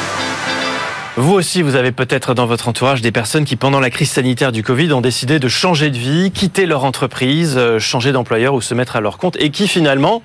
Vous 1.18 1.32
aussi, 1.32 1.62
vous 1.62 1.76
avez 1.76 1.94
peut-être 1.94 2.34
dans 2.34 2.46
votre 2.46 2.68
entourage 2.68 3.02
des 3.02 3.14
personnes 3.14 3.46
qui, 3.46 3.56
pendant 3.56 3.80
la 3.80 3.90
crise 3.90 4.12
sanitaire 4.12 4.52
du 4.52 4.64
Covid, 4.64 4.92
ont 4.92 5.00
décidé 5.00 5.40
de 5.40 5.48
changer 5.48 5.90
de 5.90 5.98
vie, 5.98 6.30
quitter 6.30 6.66
leur 6.66 6.84
entreprise, 6.84 7.56
euh, 7.58 7.80
changer 7.80 8.12
d'employeur 8.12 8.54
ou 8.54 8.60
se 8.60 8.74
mettre 8.74 8.98
à 8.98 9.02
leur 9.02 9.18
compte 9.18 9.38
et 9.40 9.50
qui 9.50 9.70
finalement 9.70 10.24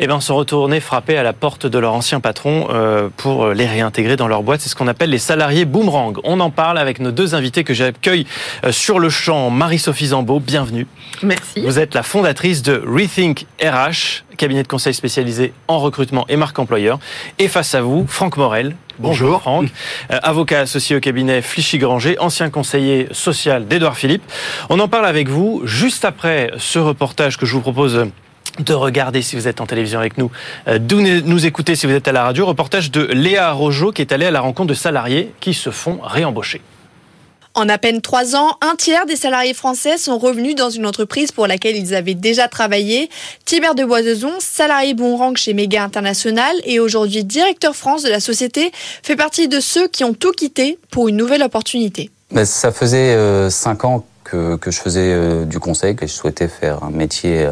eh 0.00 0.08
ben, 0.08 0.20
sont 0.20 0.34
retournés 0.34 0.80
frapper 0.80 1.16
à 1.16 1.22
la 1.22 1.32
porte 1.32 1.66
de 1.66 1.78
leur 1.78 1.94
ancien 1.94 2.18
patron 2.18 2.66
euh, 2.70 3.08
pour 3.16 3.48
les 3.48 3.66
réintégrer 3.66 4.16
dans 4.16 4.26
leur 4.26 4.42
boîte. 4.42 4.60
C'est 4.60 4.68
ce 4.68 4.74
qu'on 4.74 4.88
appelle 4.88 5.10
les 5.10 5.18
salariés 5.18 5.64
boomerang. 5.64 6.18
On 6.24 6.40
en 6.40 6.50
parle 6.50 6.78
avec 6.78 6.98
nos 6.98 7.12
deux 7.12 7.36
invités 7.36 7.62
que 7.62 7.72
j'accueille 7.72 8.26
euh, 8.64 8.72
sur 8.72 8.98
le 8.98 9.08
champ. 9.08 9.50
Marie-Sophie 9.50 10.08
Zambeau, 10.08 10.40
bienvenue. 10.40 10.88
Merci. 11.22 11.62
Vous 11.62 11.78
êtes 11.78 11.94
la 11.94 12.02
fondatrice 12.02 12.62
de 12.62 12.82
Rethink 12.84 13.46
RH, 13.62 14.24
cabinet 14.36 14.62
de 14.62 14.68
conseil 14.68 14.94
spécialisé 14.94 15.52
en 15.68 15.78
recrutement 15.78 16.24
et 16.28 16.36
marque 16.36 16.58
employeur. 16.58 16.98
Et 17.38 17.48
face 17.48 17.74
à 17.74 17.82
vous, 17.82 18.06
Franck 18.06 18.36
Morel. 18.36 18.76
Bonjour 18.98 19.40
Franck, 19.42 19.68
euh, 20.10 20.18
avocat 20.22 20.60
associé 20.60 20.96
au 20.96 21.00
cabinet 21.00 21.42
Flichy-Granger, 21.42 22.18
ancien 22.18 22.48
conseiller 22.48 23.08
social 23.12 23.68
d'Edouard 23.68 23.96
Philippe. 23.96 24.22
On 24.70 24.80
en 24.80 24.88
parle 24.88 25.06
avec 25.06 25.28
vous 25.28 25.62
juste 25.64 26.06
après 26.06 26.50
ce 26.56 26.78
reportage 26.78 27.36
que 27.36 27.44
je 27.44 27.52
vous 27.52 27.60
propose 27.60 28.06
de 28.58 28.72
regarder 28.72 29.20
si 29.20 29.36
vous 29.36 29.48
êtes 29.48 29.60
en 29.60 29.66
télévision 29.66 29.98
avec 29.98 30.16
nous, 30.16 30.30
euh, 30.68 30.78
d'où 30.78 31.00
nous 31.00 31.46
écouter 31.46 31.76
si 31.76 31.86
vous 31.86 31.92
êtes 31.92 32.08
à 32.08 32.12
la 32.12 32.24
radio. 32.24 32.46
Reportage 32.46 32.90
de 32.90 33.02
Léa 33.02 33.52
Rojo 33.52 33.92
qui 33.92 34.00
est 34.02 34.12
allée 34.12 34.26
à 34.26 34.30
la 34.30 34.40
rencontre 34.40 34.68
de 34.68 34.74
salariés 34.74 35.32
qui 35.40 35.52
se 35.52 35.70
font 35.70 35.98
réembaucher. 36.02 36.62
En 37.56 37.68
à 37.68 37.78
peine 37.78 38.02
trois 38.02 38.36
ans, 38.36 38.58
un 38.60 38.76
tiers 38.76 39.06
des 39.06 39.16
salariés 39.16 39.54
français 39.54 39.96
sont 39.96 40.18
revenus 40.18 40.54
dans 40.54 40.70
une 40.70 40.86
entreprise 40.86 41.32
pour 41.32 41.46
laquelle 41.46 41.74
ils 41.74 41.94
avaient 41.94 42.14
déjà 42.14 42.48
travaillé. 42.48 43.10
Thibert 43.44 43.74
de 43.74 43.84
Boisezon, 43.84 44.32
salarié 44.38 44.94
bon 44.94 45.16
rang 45.16 45.34
chez 45.34 45.54
Méga 45.54 45.82
International 45.82 46.54
et 46.64 46.80
aujourd'hui 46.80 47.24
directeur 47.24 47.74
France 47.74 48.02
de 48.02 48.10
la 48.10 48.20
société, 48.20 48.70
fait 49.02 49.16
partie 49.16 49.48
de 49.48 49.58
ceux 49.58 49.88
qui 49.88 50.04
ont 50.04 50.12
tout 50.12 50.32
quitté 50.32 50.78
pour 50.90 51.08
une 51.08 51.16
nouvelle 51.16 51.42
opportunité. 51.42 52.10
ça 52.44 52.72
faisait 52.72 53.14
euh, 53.14 53.48
cinq 53.50 53.84
ans 53.84 54.04
que, 54.22 54.58
je 54.66 54.78
faisais 54.78 55.12
euh, 55.12 55.44
du 55.44 55.58
conseil, 55.58 55.96
que 55.96 56.06
je 56.06 56.12
souhaitais 56.12 56.48
faire 56.48 56.84
un 56.84 56.90
métier 56.90 57.48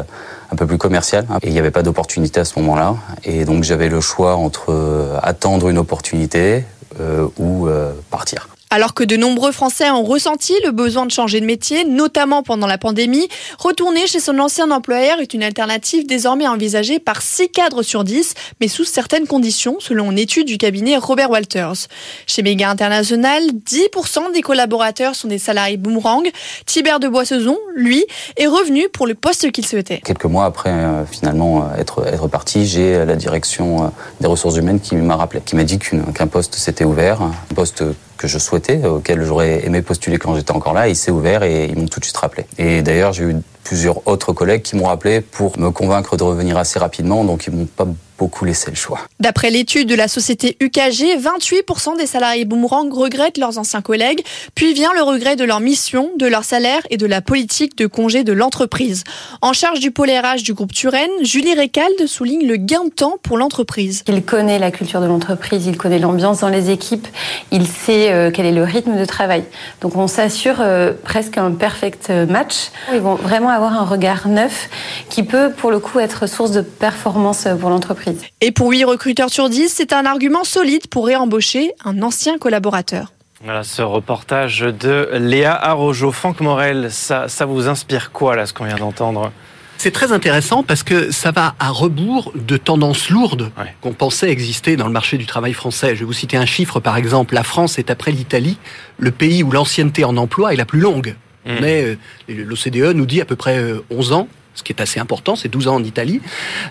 un 0.51 0.55
peu 0.55 0.67
plus 0.67 0.77
commercial. 0.77 1.25
Et 1.41 1.47
il 1.47 1.53
n'y 1.53 1.59
avait 1.59 1.71
pas 1.71 1.83
d'opportunité 1.83 2.39
à 2.39 2.45
ce 2.45 2.59
moment-là. 2.59 2.95
Et 3.23 3.45
donc 3.45 3.63
j'avais 3.63 3.89
le 3.89 4.01
choix 4.01 4.35
entre 4.35 4.71
euh, 4.71 5.17
attendre 5.21 5.69
une 5.69 5.77
opportunité 5.77 6.63
euh, 6.99 7.27
ou 7.37 7.67
euh, 7.67 7.93
partir. 8.09 8.47
Alors 8.75 8.93
que 8.93 9.05
de 9.05 9.15
nombreux 9.15 9.53
Français 9.53 9.89
ont 9.89 10.03
ressenti 10.03 10.51
le 10.65 10.71
besoin 10.71 11.05
de 11.05 11.11
changer 11.11 11.39
de 11.39 11.45
métier, 11.45 11.85
notamment 11.85 12.43
pendant 12.43 12.67
la 12.67 12.77
pandémie, 12.77 13.29
retourner 13.57 14.05
chez 14.05 14.19
son 14.19 14.37
ancien 14.37 14.69
employeur 14.69 15.21
est 15.21 15.33
une 15.33 15.43
alternative 15.43 16.05
désormais 16.05 16.45
envisagée 16.45 16.99
par 16.99 17.21
6 17.21 17.51
cadres 17.51 17.83
sur 17.83 18.03
10, 18.03 18.33
mais 18.59 18.67
sous 18.67 18.83
certaines 18.83 19.27
conditions, 19.27 19.77
selon 19.79 20.11
une 20.11 20.19
étude 20.19 20.45
du 20.45 20.57
cabinet 20.57 20.97
Robert 20.97 21.29
Walters. 21.29 21.87
Chez 22.27 22.41
Méga 22.41 22.69
International, 22.69 23.43
10% 23.65 24.33
des 24.33 24.41
collaborateurs 24.41 25.15
sont 25.15 25.29
des 25.29 25.37
salariés 25.37 25.77
boomerang. 25.77 26.29
Thibert 26.65 26.99
de 26.99 27.07
Boissezon, 27.07 27.57
lui, 27.77 28.03
est 28.35 28.47
revenu 28.47 28.89
pour 28.89 29.07
le 29.07 29.15
poste 29.15 29.51
qu'il 29.51 29.65
souhaitait. 29.65 30.01
Quelques 30.03 30.25
mois 30.25 30.43
après 30.43 30.71
euh, 30.71 31.05
finalement 31.05 31.61
euh, 31.61 31.79
être, 31.79 32.05
être 32.07 32.27
parti, 32.27 32.65
j'ai 32.65 33.05
la 33.05 33.15
direction 33.15 33.85
euh, 33.85 33.87
des 34.19 34.27
ressources 34.27 34.57
humaines 34.57 34.81
qui 34.81 34.97
m'a 34.97 35.15
rappelé, 35.15 35.39
qui 35.45 35.55
m'a 35.55 35.63
dit 35.63 35.79
qu'un 35.79 36.27
poste 36.27 36.55
s'était 36.55 36.83
ouvert, 36.83 37.21
un 37.21 37.55
poste 37.55 37.81
que 38.17 38.27
je 38.27 38.37
souhaitais, 38.37 38.64
auquel 38.73 39.23
j'aurais 39.23 39.65
aimé 39.65 39.81
postuler 39.81 40.17
quand 40.17 40.35
j'étais 40.35 40.51
encore 40.51 40.73
là. 40.73 40.87
Il 40.87 40.95
s'est 40.95 41.11
ouvert 41.11 41.43
et 41.43 41.65
ils 41.65 41.77
m'ont 41.77 41.87
tout 41.87 41.99
de 41.99 42.05
suite 42.05 42.17
rappelé. 42.17 42.45
Et 42.57 42.81
d'ailleurs, 42.81 43.13
j'ai 43.13 43.23
eu 43.23 43.35
plusieurs 43.63 44.07
autres 44.07 44.33
collègues 44.33 44.61
qui 44.61 44.75
m'ont 44.75 44.87
rappelé 44.87 45.21
pour 45.21 45.57
me 45.59 45.71
convaincre 45.71 46.17
de 46.17 46.23
revenir 46.23 46.57
assez 46.57 46.79
rapidement, 46.79 47.23
donc 47.23 47.47
ils 47.47 47.53
m'ont 47.53 47.65
pas 47.65 47.87
beaucoup 48.17 48.45
laissé 48.45 48.69
le 48.69 48.75
choix. 48.75 48.99
D'après 49.19 49.49
l'étude 49.49 49.87
de 49.87 49.95
la 49.95 50.07
société 50.07 50.57
UKG, 50.61 51.19
28% 51.19 51.97
des 51.97 52.05
salariés 52.05 52.45
boomerang 52.45 52.91
regrettent 52.93 53.37
leurs 53.37 53.57
anciens 53.57 53.81
collègues, 53.81 54.23
puis 54.55 54.73
vient 54.73 54.93
le 54.93 55.01
regret 55.01 55.35
de 55.35 55.43
leur 55.43 55.59
mission, 55.59 56.11
de 56.17 56.25
leur 56.25 56.43
salaire 56.43 56.81
et 56.89 56.97
de 56.97 57.05
la 57.05 57.21
politique 57.21 57.77
de 57.77 57.87
congé 57.87 58.23
de 58.23 58.33
l'entreprise. 58.33 59.03
En 59.41 59.53
charge 59.53 59.79
du 59.79 59.91
pôle 59.91 60.09
RH 60.09 60.43
du 60.43 60.53
groupe 60.53 60.73
Turenne, 60.73 61.09
Julie 61.21 61.53
Récalde 61.53 62.07
souligne 62.07 62.47
le 62.47 62.55
gain 62.55 62.85
de 62.85 62.89
temps 62.89 63.15
pour 63.21 63.37
l'entreprise. 63.37 64.03
Il 64.07 64.23
connaît 64.23 64.59
la 64.59 64.71
culture 64.71 65.01
de 65.01 65.07
l'entreprise, 65.07 65.65
il 65.65 65.77
connaît 65.77 65.99
l'ambiance 65.99 66.39
dans 66.39 66.49
les 66.49 66.69
équipes, 66.69 67.07
il 67.51 67.67
sait 67.67 68.11
euh, 68.11 68.31
quel 68.33 68.45
est 68.45 68.51
le 68.51 68.63
rythme 68.63 68.97
de 68.97 69.05
travail. 69.05 69.43
Donc 69.81 69.95
on 69.95 70.07
s'assure 70.07 70.57
euh, 70.59 70.93
presque 71.03 71.37
un 71.37 71.51
perfect 71.51 72.09
match. 72.09 72.71
Ils 72.93 73.01
vont 73.01 73.15
vraiment 73.15 73.49
avoir 73.49 73.73
un 73.73 73.85
regard 73.85 74.27
neuf 74.27 74.69
qui 75.09 75.23
peut 75.23 75.51
pour 75.51 75.71
le 75.71 75.79
coup 75.79 75.99
être 75.99 76.27
source 76.27 76.51
de 76.51 76.61
performance 76.61 77.47
pour 77.59 77.69
l'entreprise. 77.69 78.04
Et 78.41 78.51
pour 78.51 78.69
8 78.69 78.85
recruteurs 78.85 79.29
sur 79.29 79.49
10, 79.49 79.69
c'est 79.69 79.93
un 79.93 80.05
argument 80.05 80.43
solide 80.43 80.87
pour 80.87 81.05
réembaucher 81.07 81.71
un 81.83 82.01
ancien 82.01 82.37
collaborateur. 82.37 83.13
Voilà 83.43 83.63
ce 83.63 83.81
reportage 83.81 84.61
de 84.61 85.09
Léa 85.13 85.53
Arrojo. 85.53 86.11
Franck 86.11 86.39
Morel, 86.39 86.87
ça, 86.89 87.27
ça 87.27 87.45
vous 87.45 87.67
inspire 87.67 88.11
quoi 88.11 88.35
là 88.35 88.45
ce 88.45 88.53
qu'on 88.53 88.65
vient 88.65 88.77
d'entendre? 88.77 89.31
C'est 89.77 89.91
très 89.91 90.11
intéressant 90.11 90.63
parce 90.63 90.83
que 90.83 91.11
ça 91.11 91.31
va 91.31 91.53
à 91.59 91.69
rebours 91.69 92.31
de 92.33 92.57
tendances 92.57 93.09
lourdes 93.09 93.51
qu'on 93.81 93.93
pensait 93.93 94.29
exister 94.29 94.77
dans 94.77 94.87
le 94.87 94.93
marché 94.93 95.17
du 95.17 95.25
travail 95.25 95.53
français. 95.53 95.95
Je 95.95 95.99
vais 95.99 96.05
vous 96.05 96.13
citer 96.13 96.37
un 96.37 96.45
chiffre 96.45 96.79
par 96.79 96.97
exemple. 96.97 97.35
La 97.35 97.43
France 97.43 97.77
est 97.77 97.89
après 97.89 98.11
l'Italie 98.11 98.57
le 98.97 99.11
pays 99.11 99.43
où 99.43 99.51
l'ancienneté 99.51 100.05
en 100.05 100.15
emploi 100.17 100.53
est 100.53 100.57
la 100.57 100.65
plus 100.65 100.79
longue. 100.79 101.15
Mmh. 101.45 101.57
Euh, 101.61 101.95
l'OCDE 102.29 102.95
nous 102.95 103.05
dit 103.05 103.21
à 103.21 103.25
peu 103.25 103.35
près 103.35 103.61
11 103.91 104.11
euh, 104.11 104.15
ans, 104.15 104.27
ce 104.55 104.63
qui 104.63 104.71
est 104.71 104.81
assez 104.81 104.99
important, 104.99 105.35
c'est 105.35 105.49
12 105.49 105.67
ans 105.67 105.75
en 105.75 105.83
Italie. 105.83 106.21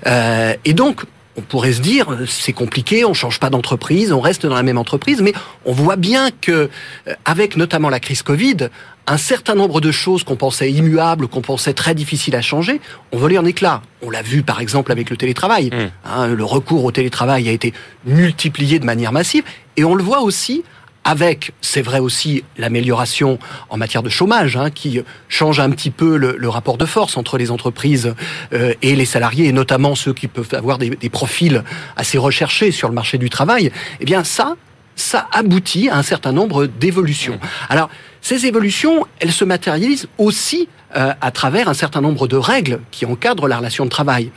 Euh, 0.06 0.54
et 0.64 0.72
donc, 0.72 1.04
on 1.36 1.42
pourrait 1.42 1.72
se 1.72 1.80
dire 1.80 2.06
c'est 2.26 2.52
compliqué, 2.52 3.04
on 3.04 3.14
change 3.14 3.40
pas 3.40 3.50
d'entreprise, 3.50 4.12
on 4.12 4.20
reste 4.20 4.46
dans 4.46 4.54
la 4.54 4.62
même 4.62 4.78
entreprise, 4.78 5.20
mais 5.20 5.32
on 5.64 5.72
voit 5.72 5.96
bien 5.96 6.30
que 6.40 6.70
euh, 7.08 7.14
avec 7.24 7.56
notamment 7.56 7.88
la 7.88 8.00
crise 8.00 8.22
Covid, 8.22 8.68
un 9.06 9.16
certain 9.16 9.54
nombre 9.54 9.80
de 9.80 9.92
choses 9.92 10.24
qu'on 10.24 10.36
pensait 10.36 10.70
immuables, 10.70 11.28
qu'on 11.28 11.42
pensait 11.42 11.74
très 11.74 11.94
difficiles 11.94 12.36
à 12.36 12.42
changer, 12.42 12.80
ont 13.12 13.18
volé 13.18 13.36
en 13.36 13.44
éclats. 13.44 13.82
On 14.02 14.10
l'a 14.10 14.22
vu 14.22 14.42
par 14.42 14.60
exemple 14.60 14.92
avec 14.92 15.10
le 15.10 15.16
télétravail. 15.16 15.66
Mmh. 15.66 16.08
Hein, 16.08 16.26
le 16.28 16.44
recours 16.44 16.84
au 16.84 16.92
télétravail 16.92 17.48
a 17.48 17.52
été 17.52 17.74
multiplié 18.06 18.78
de 18.78 18.84
manière 18.84 19.12
massive, 19.12 19.44
et 19.76 19.84
on 19.84 19.94
le 19.94 20.02
voit 20.02 20.20
aussi 20.20 20.62
avec, 21.04 21.52
c'est 21.61 21.82
vrai 21.82 21.99
aussi, 21.99 22.44
l'amélioration 22.56 23.38
en 23.68 23.76
matière 23.76 24.02
de 24.02 24.08
chômage, 24.08 24.56
hein, 24.56 24.70
qui 24.70 25.02
change 25.28 25.61
un 25.61 25.70
petit 25.70 25.90
peu 25.90 26.16
le, 26.16 26.49
rapport 26.49 26.78
de 26.78 26.87
force 26.87 27.16
entre 27.16 27.37
les 27.37 27.50
entreprises 27.50 28.14
euh, 28.52 28.75
et 28.82 28.96
les 28.96 29.04
salariés, 29.04 29.46
et 29.46 29.52
notamment 29.52 29.94
ceux 29.94 30.14
qui 30.14 30.28
peuvent 30.28 30.49
avoir 30.52 30.78
des, 30.78 30.90
profils 31.11 31.62
assez 31.96 32.18
recherchés 32.18 32.70
sur 32.73 32.88
le 32.88 32.94
marché 32.94 33.18
du 33.18 33.28
travail. 33.28 33.70
Eh 34.00 34.04
bien, 34.04 34.25
ça, 34.25 34.56
ça 34.96 35.28
aboutit 35.32 35.88
à 35.90 35.99
un 35.99 36.02
certain 36.02 36.32
nombre 36.32 36.66
d'évolutions. 36.66 37.38
Alors, 37.68 37.90
ces 38.20 38.46
évolutions, 38.46 39.06
elles 39.20 39.32
se 39.32 39.44
matérialisent 39.44 40.08
aussi 40.16 40.68
euh, 40.96 41.12
à 41.20 41.30
travers 41.30 41.68
un 41.68 41.75
certain 41.75 42.00
nombre 42.00 42.26
de 42.26 42.37
règles 42.37 42.80
qui 42.90 43.04
encadrent 43.04 43.49
la 43.49 43.58
relation 43.58 43.84
de 43.84 43.90
travail. 43.90 44.30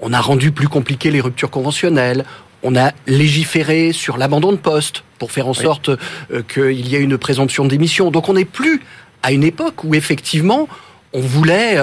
On 0.00 0.12
a 0.12 0.20
rendu 0.20 0.52
plus 0.52 0.68
compliquées 0.68 1.10
les 1.10 1.20
ruptures 1.20 1.50
conventionnelles, 1.50 2.24
on 2.64 2.74
a 2.74 2.90
légiféré 3.06 3.92
sur 3.92 4.16
l'abandon 4.16 4.50
de 4.50 4.56
poste 4.56 5.04
pour 5.18 5.30
faire 5.30 5.46
en 5.46 5.54
sorte 5.54 5.90
euh, 5.90 6.42
qu'il 6.42 6.88
y 6.88 6.96
ait 6.96 7.00
une 7.00 7.18
présomption 7.18 7.64
d'émission. 7.64 8.10
Donc 8.10 8.28
on 8.28 8.32
n'est 8.32 8.44
plus 8.44 8.82
à 9.22 9.30
une 9.30 9.44
époque 9.44 9.84
où 9.84 9.94
effectivement 9.94 10.68
on 11.12 11.20
voulait 11.20 11.78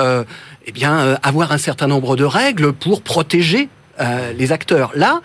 eh 0.66 0.72
bien, 0.74 1.18
avoir 1.24 1.54
un 1.54 1.58
certain 1.58 1.88
nombre 1.88 2.18
de 2.18 2.26
règles 2.26 2.74
pour 2.74 3.02
protéger 3.02 3.70
les 4.38 4.52
acteurs. 4.52 4.92
Là, 4.94 5.22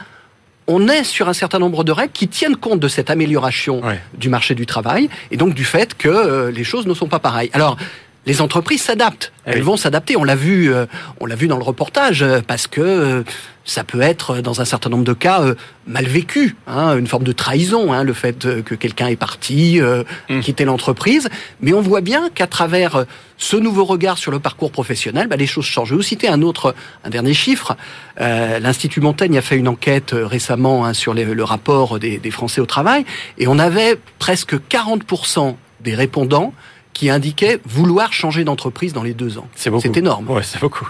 on 0.69 0.87
est 0.89 1.03
sur 1.03 1.29
un 1.29 1.33
certain 1.33 1.59
nombre 1.59 1.83
de 1.83 1.91
règles 1.91 2.13
qui 2.13 2.29
tiennent 2.29 2.55
compte 2.55 2.79
de 2.79 2.87
cette 2.87 3.11
amélioration 3.11 3.83
du 4.15 4.29
marché 4.29 4.55
du 4.55 4.65
travail 4.65 5.11
et 5.33 5.37
donc 5.37 5.55
du 5.55 5.65
fait 5.65 5.97
que 5.97 6.51
les 6.55 6.63
choses 6.63 6.87
ne 6.87 6.95
sont 6.95 7.09
pas 7.09 7.19
pareilles. 7.19 7.51
Alors, 7.53 7.77
les 8.27 8.41
entreprises 8.41 8.83
s'adaptent. 8.83 9.33
Eh 9.47 9.53
Elles 9.53 9.63
vont 9.63 9.77
s'adapter. 9.77 10.17
On 10.17 10.25
l'a 10.25 10.35
vu, 10.35 10.75
euh, 10.75 10.87
on 11.21 11.27
l'a 11.27 11.37
vu 11.37 11.47
dans 11.47 11.57
le 11.57 11.63
reportage, 11.63 12.23
euh, 12.23 12.41
parce 12.45 12.67
que 12.67 12.81
euh, 12.81 13.23
ça 13.65 13.85
peut 13.85 14.01
être, 14.01 14.41
dans 14.41 14.61
un 14.61 14.65
certain 14.65 14.91
nombre 14.91 15.05
de 15.05 15.13
cas, 15.13 15.43
mal 15.87 16.07
vécu, 16.07 16.57
hein, 16.67 16.97
une 16.97 17.07
forme 17.07 17.25
de 17.25 17.33
trahison, 17.33 17.93
hein, 17.93 18.05
le 18.05 18.13
fait 18.13 18.63
que 18.63 18.75
quelqu'un 18.77 19.09
est 19.09 19.17
parti, 19.17 19.81
mmh. 20.29 20.39
quitter 20.39 20.65
l'entreprise. 20.65 21.29
Mais 21.61 21.73
on 21.73 21.81
voit 21.81 22.01
bien 22.01 22.31
qu'à 22.33 22.47
travers 22.47 23.07
ce 23.39 23.57
nouveau 23.57 23.85
regard 23.85 24.19
sur 24.19 24.31
le 24.31 24.39
parcours 24.39 24.71
professionnel, 24.71 25.27
bah, 25.27 25.35
les 25.35 25.49
choses 25.49 25.65
changent. 25.65 25.89
Je 25.89 25.95
vais 25.95 25.97
vous 25.97 26.03
citer 26.05 26.29
un 26.29 26.43
autre, 26.43 26.77
un 27.03 27.11
dernier 27.11 27.35
chiffre. 27.35 27.77
L'Institut 28.21 29.01
Montaigne 29.01 29.37
a 29.37 29.43
fait 29.43 29.57
une 29.57 29.67
enquête 29.67 30.15
récemment 30.15 30.85
hein, 30.85 30.95
sur 30.95 31.13
le 31.13 31.43
rapport 31.43 31.99
des, 31.99 32.19
des 32.19 32.31
Français 32.31 32.61
au 32.61 32.67
travail, 32.67 33.05
et 33.37 33.49
on 33.49 33.59
avait 33.59 33.99
presque 34.21 34.55
40% 34.55 35.57
des 35.81 35.97
répondants 35.97 36.53
qui 36.97 37.11
indiquait 37.11 37.61
vouloir 37.67 38.15
changer 38.15 38.43
d'entreprise 38.43 38.95
dans 38.95 39.03
les 39.03 39.13
deux 39.13 39.37
ans. 39.37 39.47
C'est 39.55 39.69
beaucoup. 39.69 39.83
C'est 39.83 39.99
énorme. 39.99 40.31
Ouais, 40.31 40.43
c'est 40.43 40.59
beaucoup. 40.59 40.89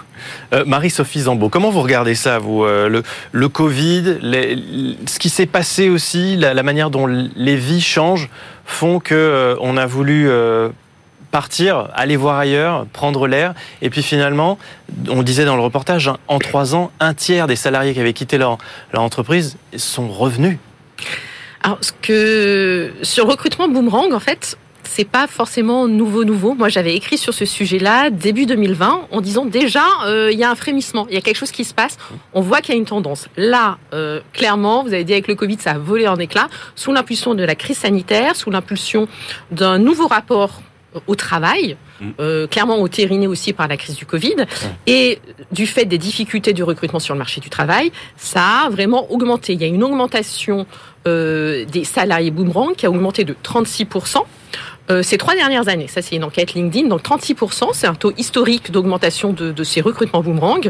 Euh, 0.53 0.63
Marie-Sophie 0.65 1.19
Zambeau, 1.23 1.49
comment 1.49 1.69
vous 1.69 1.81
regardez 1.81 2.15
ça, 2.15 2.39
vous 2.39 2.63
euh, 2.63 2.87
le, 2.87 3.03
le, 3.33 3.49
Covid, 3.49 4.17
ce 4.21 5.19
qui 5.19 5.27
s'est 5.27 5.47
passé 5.47 5.89
aussi, 5.89 6.37
la, 6.37 6.63
manière 6.63 6.91
dont 6.91 7.07
les 7.07 7.57
vies 7.57 7.81
changent, 7.81 8.29
font 8.63 9.01
que 9.01 9.15
euh, 9.15 9.57
on 9.59 9.75
a 9.75 9.85
voulu 9.85 10.29
partir, 11.29 11.89
aller 11.93 12.15
voir 12.15 12.37
ailleurs, 12.37 12.85
prendre 12.85 13.27
l'air. 13.27 13.53
Et 13.81 13.89
puis 13.89 14.01
finalement, 14.01 14.57
on 15.09 15.23
disait 15.23 15.43
dans 15.43 15.57
le 15.57 15.61
reportage, 15.61 16.07
hein, 16.07 16.15
en 16.29 16.39
trois 16.39 16.73
ans, 16.73 16.89
un 17.01 17.13
tiers 17.13 17.47
des 17.47 17.57
salariés 17.57 17.93
qui 17.93 17.99
avaient 17.99 18.13
quitté 18.13 18.37
leur, 18.37 18.59
leur 18.93 19.01
entreprise 19.01 19.57
sont 19.75 20.07
revenus. 20.07 20.57
Alors, 21.63 21.79
ce 21.81 21.91
que 21.91 22.93
sur 23.01 23.27
recrutement 23.27 23.67
boomerang, 23.67 24.13
en 24.13 24.21
fait, 24.21 24.57
c'est 24.87 25.05
pas 25.05 25.27
forcément 25.27 25.87
nouveau 25.87 26.23
nouveau. 26.23 26.55
Moi, 26.55 26.69
j'avais 26.69 26.95
écrit 26.95 27.17
sur 27.17 27.33
ce 27.33 27.45
sujet-là 27.45 28.09
début 28.09 28.45
2020 28.45 29.07
en 29.11 29.21
disant 29.21 29.45
déjà 29.45 29.83
euh, 30.05 30.31
il 30.31 30.39
y 30.39 30.43
a 30.43 30.51
un 30.51 30.55
frémissement, 30.55 31.05
il 31.09 31.15
y 31.15 31.17
a 31.17 31.21
quelque 31.21 31.37
chose 31.37 31.51
qui 31.51 31.63
se 31.63 31.73
passe. 31.73 31.97
On 32.33 32.41
voit 32.41 32.61
qu'il 32.61 32.73
y 32.73 32.77
a 32.77 32.79
une 32.79 32.85
tendance. 32.85 33.27
Là, 33.37 33.77
euh, 33.93 34.21
clairement, 34.33 34.83
vous 34.83 34.93
avez 34.93 35.03
dit 35.03 35.13
avec 35.13 35.27
le 35.27 35.35
Covid, 35.35 35.57
ça 35.59 35.71
a 35.71 35.77
volé 35.77 36.07
en 36.07 36.17
éclats 36.17 36.49
sous 36.75 36.91
l'impulsion 36.91 37.35
de 37.35 37.43
la 37.43 37.55
crise 37.55 37.77
sanitaire, 37.77 38.35
sous 38.35 38.49
l'impulsion 38.49 39.07
d'un 39.51 39.77
nouveau 39.79 40.07
rapport 40.07 40.61
au 41.05 41.15
travail, 41.15 41.77
mm. 42.01 42.09
euh, 42.19 42.47
clairement 42.47 42.77
au 42.77 42.87
aussi 42.87 43.53
par 43.53 43.67
la 43.67 43.77
crise 43.77 43.95
du 43.95 44.05
Covid, 44.05 44.35
et 44.87 45.19
du 45.51 45.67
fait 45.67 45.85
des 45.85 45.97
difficultés 45.97 46.53
du 46.53 46.63
recrutement 46.63 46.99
sur 46.99 47.13
le 47.13 47.19
marché 47.19 47.41
du 47.41 47.49
travail, 47.49 47.91
ça 48.15 48.65
a 48.65 48.69
vraiment 48.69 49.11
augmenté. 49.11 49.53
Il 49.53 49.61
y 49.61 49.65
a 49.65 49.67
une 49.67 49.83
augmentation 49.83 50.65
euh, 51.07 51.65
des 51.65 51.83
salariés 51.83 52.31
boomerang 52.31 52.75
qui 52.75 52.85
a 52.85 52.89
augmenté 52.89 53.23
de 53.23 53.35
36%. 53.43 54.23
Euh, 54.89 55.03
ces 55.03 55.17
trois 55.17 55.35
dernières 55.35 55.67
années, 55.67 55.87
ça 55.87 56.01
c'est 56.01 56.15
une 56.15 56.23
enquête 56.23 56.53
LinkedIn, 56.53 56.87
donc 56.87 57.01
36%, 57.03 57.69
c'est 57.73 57.87
un 57.87 57.95
taux 57.95 58.13
historique 58.17 58.71
d'augmentation 58.71 59.33
de, 59.33 59.63
ces 59.63 59.81
recrutements 59.81 60.21
boomerang. 60.21 60.69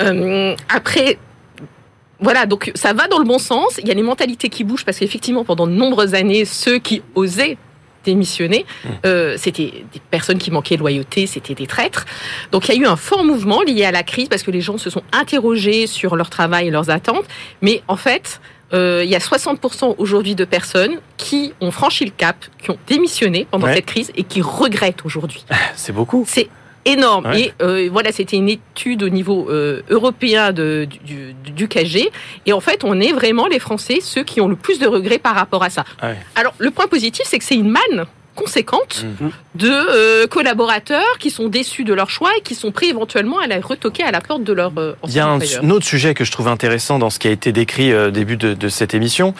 Euh, 0.00 0.54
après, 0.68 1.18
voilà, 2.20 2.46
donc 2.46 2.72
ça 2.74 2.92
va 2.92 3.06
dans 3.06 3.18
le 3.18 3.24
bon 3.24 3.38
sens. 3.38 3.78
Il 3.78 3.88
y 3.88 3.90
a 3.90 3.94
les 3.94 4.02
mentalités 4.02 4.48
qui 4.48 4.64
bougent 4.64 4.84
parce 4.84 4.98
qu'effectivement, 4.98 5.44
pendant 5.44 5.66
de 5.66 5.72
nombreuses 5.72 6.14
années, 6.14 6.44
ceux 6.44 6.78
qui 6.78 7.02
osaient 7.14 7.56
démissionner, 8.04 8.64
mmh. 8.84 8.88
euh, 9.06 9.34
c'était 9.36 9.84
des 9.92 10.00
personnes 10.10 10.38
qui 10.38 10.50
manquaient 10.50 10.76
de 10.76 10.80
loyauté, 10.80 11.26
c'était 11.26 11.54
des 11.54 11.66
traîtres. 11.66 12.06
Donc 12.52 12.68
il 12.68 12.74
y 12.74 12.78
a 12.78 12.80
eu 12.80 12.86
un 12.86 12.96
fort 12.96 13.24
mouvement 13.24 13.62
lié 13.62 13.84
à 13.84 13.92
la 13.92 14.02
crise 14.02 14.28
parce 14.28 14.42
que 14.42 14.50
les 14.50 14.60
gens 14.60 14.78
se 14.78 14.90
sont 14.90 15.02
interrogés 15.12 15.86
sur 15.86 16.16
leur 16.16 16.30
travail 16.30 16.68
et 16.68 16.70
leurs 16.70 16.90
attentes. 16.90 17.24
Mais 17.62 17.82
en 17.88 17.96
fait, 17.96 18.40
euh, 18.74 19.02
il 19.04 19.10
y 19.10 19.14
a 19.14 19.18
60% 19.18 19.94
aujourd'hui 19.98 20.34
de 20.34 20.44
personnes 20.44 20.98
qui 21.16 21.54
ont 21.60 21.70
franchi 21.70 22.04
le 22.04 22.10
cap, 22.10 22.36
qui 22.62 22.70
ont 22.70 22.78
démissionné 22.86 23.46
pendant 23.50 23.66
cette 23.66 23.86
crise 23.86 24.12
et 24.14 24.24
qui 24.24 24.42
regrettent 24.42 25.04
aujourd'hui. 25.04 25.44
C'est 25.74 25.92
beaucoup. 25.92 26.24
C'est 26.26 26.48
énorme. 26.84 27.32
Et 27.34 27.52
euh, 27.62 27.88
voilà, 27.90 28.12
c'était 28.12 28.36
une 28.36 28.48
étude 28.48 29.02
au 29.02 29.08
niveau 29.08 29.48
euh, 29.50 29.82
européen 29.90 30.52
de, 30.52 30.86
du, 31.04 31.34
du, 31.34 31.68
KG. 31.68 32.10
Et 32.46 32.52
en 32.52 32.60
fait, 32.60 32.84
on 32.84 33.00
est 33.00 33.12
vraiment 33.12 33.46
les 33.46 33.58
Français 33.58 33.98
ceux 34.00 34.24
qui 34.24 34.40
ont 34.40 34.48
le 34.48 34.56
plus 34.56 34.78
de 34.78 34.86
regrets 34.86 35.18
par 35.18 35.34
rapport 35.34 35.62
à 35.62 35.70
ça. 35.70 35.84
Alors, 36.34 36.54
le 36.58 36.70
point 36.70 36.86
positif, 36.86 37.26
c'est 37.26 37.38
que 37.38 37.44
c'est 37.44 37.56
une 37.56 37.70
manne 37.70 38.06
conséquente 38.38 39.04
mhm. 39.04 39.30
de 39.56 39.68
euh, 39.68 40.26
collaborateurs 40.26 41.18
qui 41.18 41.30
sont 41.30 41.48
déçus 41.48 41.84
de 41.84 41.92
leur 41.92 42.10
choix 42.10 42.30
et 42.38 42.40
qui 42.40 42.54
sont 42.54 42.70
prêts 42.70 42.88
éventuellement 42.88 43.38
à 43.38 43.46
la 43.46 43.60
retoquer 43.60 44.04
à 44.04 44.10
la 44.10 44.20
porte 44.20 44.44
de 44.44 44.52
leur 44.52 44.72
euh, 44.78 44.94
Il 45.06 45.12
y 45.12 45.20
a 45.20 45.26
un, 45.26 45.70
autre 45.70 45.86
sujet 45.86 46.14
que 46.14 46.24
je 46.24 46.30
trouve 46.30 46.48
intéressant 46.48 46.98
dans 46.98 47.10
ce 47.10 47.18
qui 47.18 47.28
a 47.28 47.30
été 47.30 47.52
décrit 47.52 47.94
au 47.94 48.10
début 48.10 48.36
de, 48.36 48.68
cette 48.68 48.94
émission. 48.94 49.34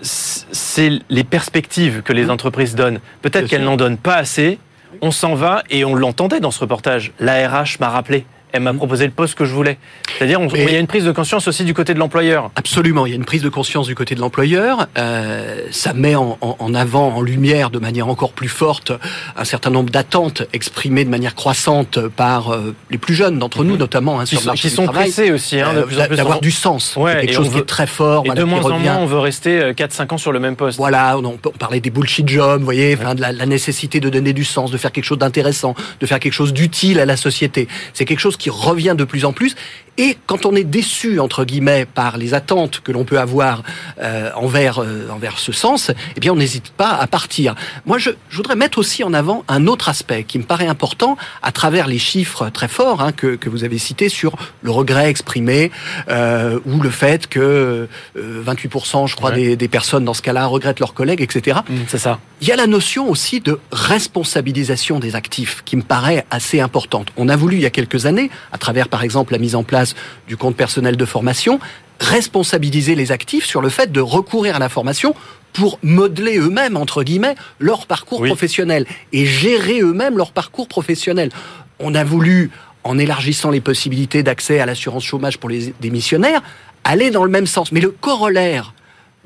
c'est 0.00 0.90
les 1.08 1.24
perspectives 1.24 2.02
que 2.02 2.12
les 2.12 2.24
mhm. 2.24 2.30
entreprises 2.30 2.74
donnent. 2.74 3.00
Peut-être 3.20 3.48
qu'elles 3.48 3.64
n'en 3.64 3.76
donnent 3.76 3.98
pas 3.98 4.16
assez. 4.16 4.58
On 5.00 5.10
s'en 5.10 5.34
va 5.34 5.62
et 5.70 5.84
on 5.84 5.94
l'entendait 5.94 6.40
dans 6.40 6.50
ce 6.50 6.60
reportage. 6.60 7.12
L'ARH 7.18 7.78
m'a 7.80 7.88
rappelé 7.88 8.24
elle 8.52 8.62
m'a 8.62 8.74
proposé 8.74 9.06
le 9.06 9.12
poste 9.12 9.34
que 9.34 9.44
je 9.44 9.52
voulais. 9.52 9.78
C'est-à-dire, 10.18 10.40
il 10.54 10.70
y 10.70 10.76
a 10.76 10.78
une 10.78 10.86
prise 10.86 11.04
de 11.04 11.12
conscience 11.12 11.48
aussi 11.48 11.64
du 11.64 11.74
côté 11.74 11.94
de 11.94 11.98
l'employeur. 11.98 12.50
Absolument, 12.56 13.06
il 13.06 13.10
y 13.10 13.12
a 13.12 13.16
une 13.16 13.24
prise 13.24 13.42
de 13.42 13.48
conscience 13.48 13.86
du 13.86 13.94
côté 13.94 14.14
de 14.14 14.20
l'employeur. 14.20 14.88
Euh, 14.98 15.66
ça 15.70 15.92
met 15.94 16.14
en, 16.14 16.38
en, 16.40 16.74
avant, 16.74 17.14
en 17.14 17.22
lumière, 17.22 17.70
de 17.70 17.78
manière 17.78 18.08
encore 18.08 18.32
plus 18.32 18.48
forte, 18.48 18.92
un 19.36 19.44
certain 19.44 19.70
nombre 19.70 19.90
d'attentes 19.90 20.42
exprimées 20.52 21.04
de 21.04 21.10
manière 21.10 21.34
croissante 21.34 21.98
par 22.08 22.52
euh, 22.52 22.74
les 22.90 22.98
plus 22.98 23.14
jeunes 23.14 23.38
d'entre 23.38 23.64
nous, 23.64 23.74
mhm. 23.74 23.80
notamment 23.80 24.20
hein, 24.20 24.26
sur 24.26 24.40
le 24.40 24.46
marché 24.46 24.68
qui 24.68 24.74
sont 24.74 24.86
pressés 24.86 25.32
aussi, 25.32 25.60
hein, 25.60 25.70
en 25.76 25.82
plus. 25.82 25.96
D'avoir 25.96 26.40
du 26.40 26.50
sens, 26.50 26.96
ouais, 26.96 27.20
quelque 27.22 27.34
chose 27.34 27.50
qui 27.50 27.58
est 27.58 27.66
très 27.66 27.86
fort. 27.86 28.24
Et 28.26 28.30
de 28.30 28.44
moins 28.44 28.62
en 28.62 28.78
moins, 28.78 28.98
on 28.98 29.06
veut 29.06 29.18
rester 29.18 29.72
4-5 29.72 30.02
euh, 30.12 30.14
ans 30.14 30.18
sur 30.18 30.32
le 30.32 30.40
même 30.40 30.56
poste. 30.56 30.78
Voilà, 30.78 31.16
on, 31.18 31.24
on 31.24 31.50
parlait 31.50 31.80
des 31.80 31.90
bullshit 31.90 32.28
jobs, 32.28 32.58
vous 32.60 32.64
voyez, 32.64 32.96
de 32.96 33.20
la, 33.20 33.32
la 33.32 33.46
nécessité 33.46 34.00
de 34.00 34.10
donner 34.10 34.32
du 34.32 34.44
sens, 34.44 34.70
de 34.70 34.76
faire 34.76 34.92
quelque 34.92 35.04
chose 35.04 35.18
d'intéressant, 35.18 35.74
de 36.00 36.06
faire 36.06 36.20
quelque 36.20 36.32
chose 36.32 36.52
d'utile 36.52 37.00
à 37.00 37.06
la 37.06 37.16
société. 37.16 37.68
C'est 37.94 38.04
quelque 38.04 38.20
chose 38.20 38.36
qui 38.42 38.50
revient 38.50 38.96
de 38.98 39.04
plus 39.04 39.24
en 39.24 39.32
plus. 39.32 39.54
Et 39.98 40.16
quand 40.26 40.46
on 40.46 40.56
est 40.56 40.64
déçu, 40.64 41.20
entre 41.20 41.44
guillemets, 41.44 41.84
par 41.84 42.16
les 42.16 42.32
attentes 42.32 42.80
que 42.80 42.90
l'on 42.92 43.04
peut 43.04 43.20
avoir 43.20 43.62
euh, 44.00 44.30
envers, 44.34 44.78
euh, 44.78 45.08
envers 45.10 45.38
ce 45.38 45.52
sens, 45.52 45.90
eh 46.16 46.20
bien, 46.20 46.32
on 46.32 46.36
n'hésite 46.36 46.70
pas 46.70 46.92
à 46.92 47.06
partir. 47.06 47.54
Moi, 47.84 47.98
je, 47.98 48.10
je, 48.30 48.36
voudrais 48.36 48.56
mettre 48.56 48.78
aussi 48.78 49.04
en 49.04 49.12
avant 49.12 49.44
un 49.48 49.66
autre 49.66 49.90
aspect 49.90 50.24
qui 50.24 50.38
me 50.38 50.44
paraît 50.44 50.66
important 50.66 51.18
à 51.42 51.52
travers 51.52 51.86
les 51.86 51.98
chiffres 51.98 52.48
très 52.48 52.68
forts 52.68 53.02
hein, 53.02 53.12
que, 53.12 53.36
que 53.36 53.50
vous 53.50 53.64
avez 53.64 53.76
cités 53.76 54.08
sur 54.08 54.36
le 54.62 54.70
regret 54.70 55.10
exprimé 55.10 55.70
euh, 56.08 56.58
ou 56.64 56.80
le 56.80 56.90
fait 56.90 57.26
que 57.26 57.86
28%, 58.16 59.08
je 59.08 59.14
crois, 59.14 59.30
des, 59.30 59.56
des, 59.56 59.68
personnes 59.68 60.06
dans 60.06 60.14
ce 60.14 60.22
cas-là 60.22 60.46
regrettent 60.46 60.80
leurs 60.80 60.94
collègues, 60.94 61.20
etc. 61.20 61.60
Mmh, 61.68 61.74
c'est 61.86 61.98
ça. 61.98 62.18
Il 62.40 62.48
y 62.48 62.52
a 62.52 62.56
la 62.56 62.66
notion 62.66 63.08
aussi 63.08 63.40
de 63.40 63.60
responsabilisation 63.70 64.98
des 64.98 65.14
actifs 65.14 65.62
qui 65.64 65.76
me 65.76 65.82
paraît 65.82 66.24
assez 66.30 66.60
importante. 66.60 67.08
On 67.16 67.28
a 67.28 67.36
voulu, 67.36 67.56
il 67.56 67.62
y 67.62 67.66
a 67.66 67.70
quelques 67.70 68.06
années, 68.06 68.30
à 68.52 68.58
travers, 68.58 68.88
par 68.88 69.02
exemple, 69.02 69.32
la 69.32 69.38
mise 69.38 69.54
en 69.54 69.62
place 69.62 69.94
du 70.28 70.36
compte 70.36 70.56
personnel 70.56 70.96
de 70.96 71.04
formation, 71.04 71.60
responsabiliser 72.00 72.94
les 72.94 73.12
actifs 73.12 73.46
sur 73.46 73.60
le 73.60 73.68
fait 73.68 73.92
de 73.92 74.00
recourir 74.00 74.56
à 74.56 74.58
la 74.58 74.68
formation 74.68 75.14
pour 75.52 75.78
modeler 75.82 76.38
eux-mêmes, 76.38 76.76
entre 76.76 77.02
guillemets, 77.02 77.34
leur 77.58 77.86
parcours 77.86 78.24
professionnel 78.24 78.86
et 79.12 79.26
gérer 79.26 79.80
eux-mêmes 79.80 80.16
leur 80.16 80.32
parcours 80.32 80.68
professionnel. 80.68 81.30
On 81.78 81.94
a 81.94 82.04
voulu, 82.04 82.50
en 82.84 82.98
élargissant 82.98 83.50
les 83.50 83.60
possibilités 83.60 84.22
d'accès 84.22 84.60
à 84.60 84.66
l'assurance 84.66 85.04
chômage 85.04 85.38
pour 85.38 85.50
les 85.50 85.74
démissionnaires, 85.80 86.42
aller 86.84 87.10
dans 87.10 87.24
le 87.24 87.30
même 87.30 87.46
sens. 87.46 87.72
Mais 87.72 87.80
le 87.80 87.90
corollaire 87.90 88.74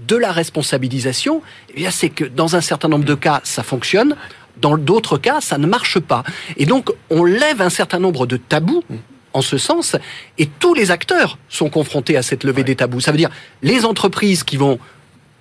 de 0.07 0.16
la 0.16 0.33
responsabilisation, 0.33 1.42
eh 1.75 1.90
c'est 1.90 2.11
que 2.11 2.25
dans 2.25 2.57
un 2.57 2.61
certain 2.61 2.88
nombre 2.88 3.05
de 3.05 3.14
cas, 3.14 3.40
ça 3.45 3.62
fonctionne. 3.62 4.16
Dans 4.61 4.77
d'autres 4.77 5.19
cas, 5.19 5.40
ça 5.40 5.59
ne 5.59 5.66
marche 5.66 5.99
pas. 5.99 6.25
Et 6.57 6.66
donc, 6.66 6.90
on 7.11 7.25
lève 7.25 7.61
un 7.61 7.71
certain 7.71 7.99
nombre 7.99 8.27
de 8.27 8.37
tabous 8.37 8.83
en 9.33 9.42
ce 9.42 9.59
sens, 9.59 9.97
et 10.38 10.47
tous 10.47 10.73
les 10.73 10.90
acteurs 10.90 11.37
sont 11.51 11.69
confrontés 11.69 12.16
à 12.16 12.23
cette 12.23 12.42
levée 12.42 12.64
des 12.64 12.75
tabous. 12.75 13.01
Ça 13.01 13.11
veut 13.11 13.19
dire 13.19 13.29
les 13.62 13.85
entreprises 13.85 14.45
qui 14.45 14.57
vont 14.57 14.79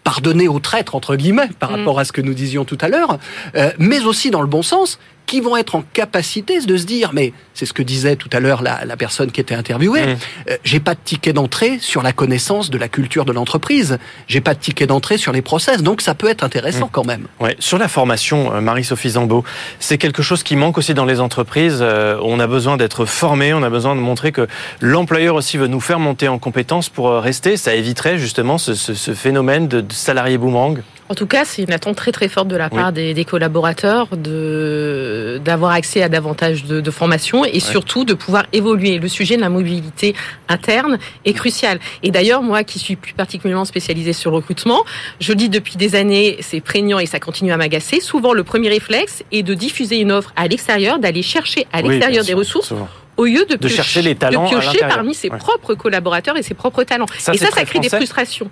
pardonner 0.03 0.47
aux 0.49 0.59
traîtres, 0.59 0.95
entre 0.95 1.15
guillemets, 1.15 1.49
par 1.59 1.71
mm. 1.71 1.75
rapport 1.75 1.99
à 1.99 2.05
ce 2.05 2.11
que 2.11 2.21
nous 2.21 2.33
disions 2.33 2.65
tout 2.65 2.77
à 2.81 2.89
l'heure, 2.89 3.17
euh, 3.55 3.71
mais 3.79 4.03
aussi 4.05 4.31
dans 4.31 4.41
le 4.41 4.47
bon 4.47 4.63
sens, 4.63 4.99
qui 5.25 5.41
vont 5.41 5.57
être 5.57 5.75
en 5.75 5.83
capacité 5.93 6.59
de 6.59 6.77
se 6.77 6.85
dire, 6.85 7.11
mais 7.13 7.33
c'est 7.53 7.65
ce 7.65 7.73
que 7.73 7.83
disait 7.83 8.15
tout 8.15 8.29
à 8.33 8.39
l'heure 8.39 8.61
la, 8.61 8.85
la, 8.85 8.97
personne 8.97 9.31
qui 9.31 9.41
était 9.41 9.55
interviewée, 9.55 10.05
mmh. 10.05 10.17
euh, 10.49 10.57
j'ai 10.63 10.79
pas 10.79 10.93
de 10.93 10.99
ticket 11.03 11.33
d'entrée 11.33 11.79
sur 11.79 12.01
la 12.01 12.11
connaissance 12.11 12.69
de 12.69 12.77
la 12.77 12.87
culture 12.87 13.25
de 13.25 13.31
l'entreprise, 13.31 13.97
j'ai 14.27 14.41
pas 14.41 14.53
de 14.53 14.59
ticket 14.59 14.87
d'entrée 14.87 15.17
sur 15.17 15.31
les 15.31 15.41
process, 15.41 15.81
donc 15.81 16.01
ça 16.01 16.15
peut 16.15 16.29
être 16.29 16.43
intéressant 16.43 16.87
mmh. 16.87 16.91
quand 16.91 17.05
même. 17.05 17.27
Ouais. 17.39 17.55
Sur 17.59 17.77
la 17.77 17.87
formation, 17.87 18.53
euh, 18.53 18.61
Marie-Sophie 18.61 19.11
Zambeau, 19.11 19.43
c'est 19.79 19.97
quelque 19.97 20.21
chose 20.21 20.43
qui 20.43 20.55
manque 20.55 20.77
aussi 20.77 20.93
dans 20.93 21.05
les 21.05 21.19
entreprises. 21.19 21.79
Euh, 21.81 22.19
on 22.23 22.39
a 22.39 22.47
besoin 22.47 22.77
d'être 22.77 23.05
formé, 23.05 23.53
on 23.53 23.63
a 23.63 23.69
besoin 23.69 23.95
de 23.95 24.01
montrer 24.01 24.31
que 24.31 24.47
l'employeur 24.81 25.35
aussi 25.35 25.57
veut 25.57 25.67
nous 25.67 25.81
faire 25.81 25.99
monter 25.99 26.27
en 26.27 26.39
compétences 26.39 26.89
pour 26.89 27.11
rester. 27.11 27.57
Ça 27.57 27.75
éviterait 27.75 28.17
justement 28.17 28.57
ce, 28.57 28.73
ce, 28.73 28.93
ce 28.93 29.13
phénomène 29.13 29.67
de, 29.67 29.81
de 29.81 29.93
salarié 29.93 30.37
boomerang. 30.37 30.81
En 31.07 31.13
tout 31.13 31.27
cas, 31.27 31.45
c'est 31.45 31.61
une 31.61 31.71
attente 31.71 31.95
très 31.95 32.11
très 32.11 32.27
forte 32.27 32.47
de 32.47 32.55
la 32.55 32.69
part 32.69 32.91
des, 32.91 33.25
collaborateurs 33.25 34.07
de 34.17 35.39
d'avoir 35.43 35.71
accès 35.71 36.01
à 36.01 36.09
davantage 36.09 36.65
de, 36.65 36.81
de 36.81 36.91
formation 36.91 37.45
et 37.45 37.59
surtout 37.59 38.05
de 38.05 38.15
pouvoir 38.15 38.45
évoluer. 38.53 38.97
Le 38.97 39.07
sujet 39.07 39.35
de 39.35 39.41
la 39.41 39.49
mobilité 39.49 40.15
interne 40.49 40.97
est 41.25 41.33
crucial. 41.33 41.79
Et 42.01 42.09
d'ailleurs, 42.09 42.41
moi 42.41 42.63
qui 42.63 42.79
suis 42.79 42.95
plus 42.95 43.13
particulièrement 43.13 43.65
spécialisée 43.65 44.13
sur 44.13 44.31
le 44.31 44.37
recrutement, 44.37 44.83
je 45.19 45.33
dis 45.33 45.49
depuis 45.49 45.75
des 45.75 45.95
années, 45.95 46.37
c'est 46.39 46.61
prégnant 46.61 46.97
et 46.97 47.05
ça 47.05 47.19
continue 47.19 47.51
à 47.51 47.57
m'agacer. 47.57 47.99
Souvent, 47.99 48.33
le 48.33 48.43
premier 48.43 48.69
réflexe 48.69 49.23
est 49.31 49.43
de 49.43 49.53
diffuser 49.53 49.99
une 49.99 50.11
offre 50.11 50.33
à 50.35 50.47
l'extérieur, 50.47 50.97
d'aller 50.97 51.21
chercher 51.21 51.67
à 51.71 51.83
l'extérieur 51.83 52.25
des 52.25 52.33
ressources 52.33 52.73
au 53.17 53.25
lieu 53.25 53.45
de, 53.45 53.67
chercher 53.67 54.01
les 54.01 54.15
talents 54.15 54.47
piocher 54.47 54.79
parmi 54.79 55.13
ses 55.13 55.29
propres 55.29 55.73
collaborateurs 55.75 56.35
et 56.35 56.43
ses 56.43 56.53
propres 56.53 56.83
talents. 56.83 57.05
et 57.15 57.37
ça, 57.37 57.49
ça 57.51 57.63
crée 57.63 57.79
des 57.79 57.89
frustrations 57.89 58.49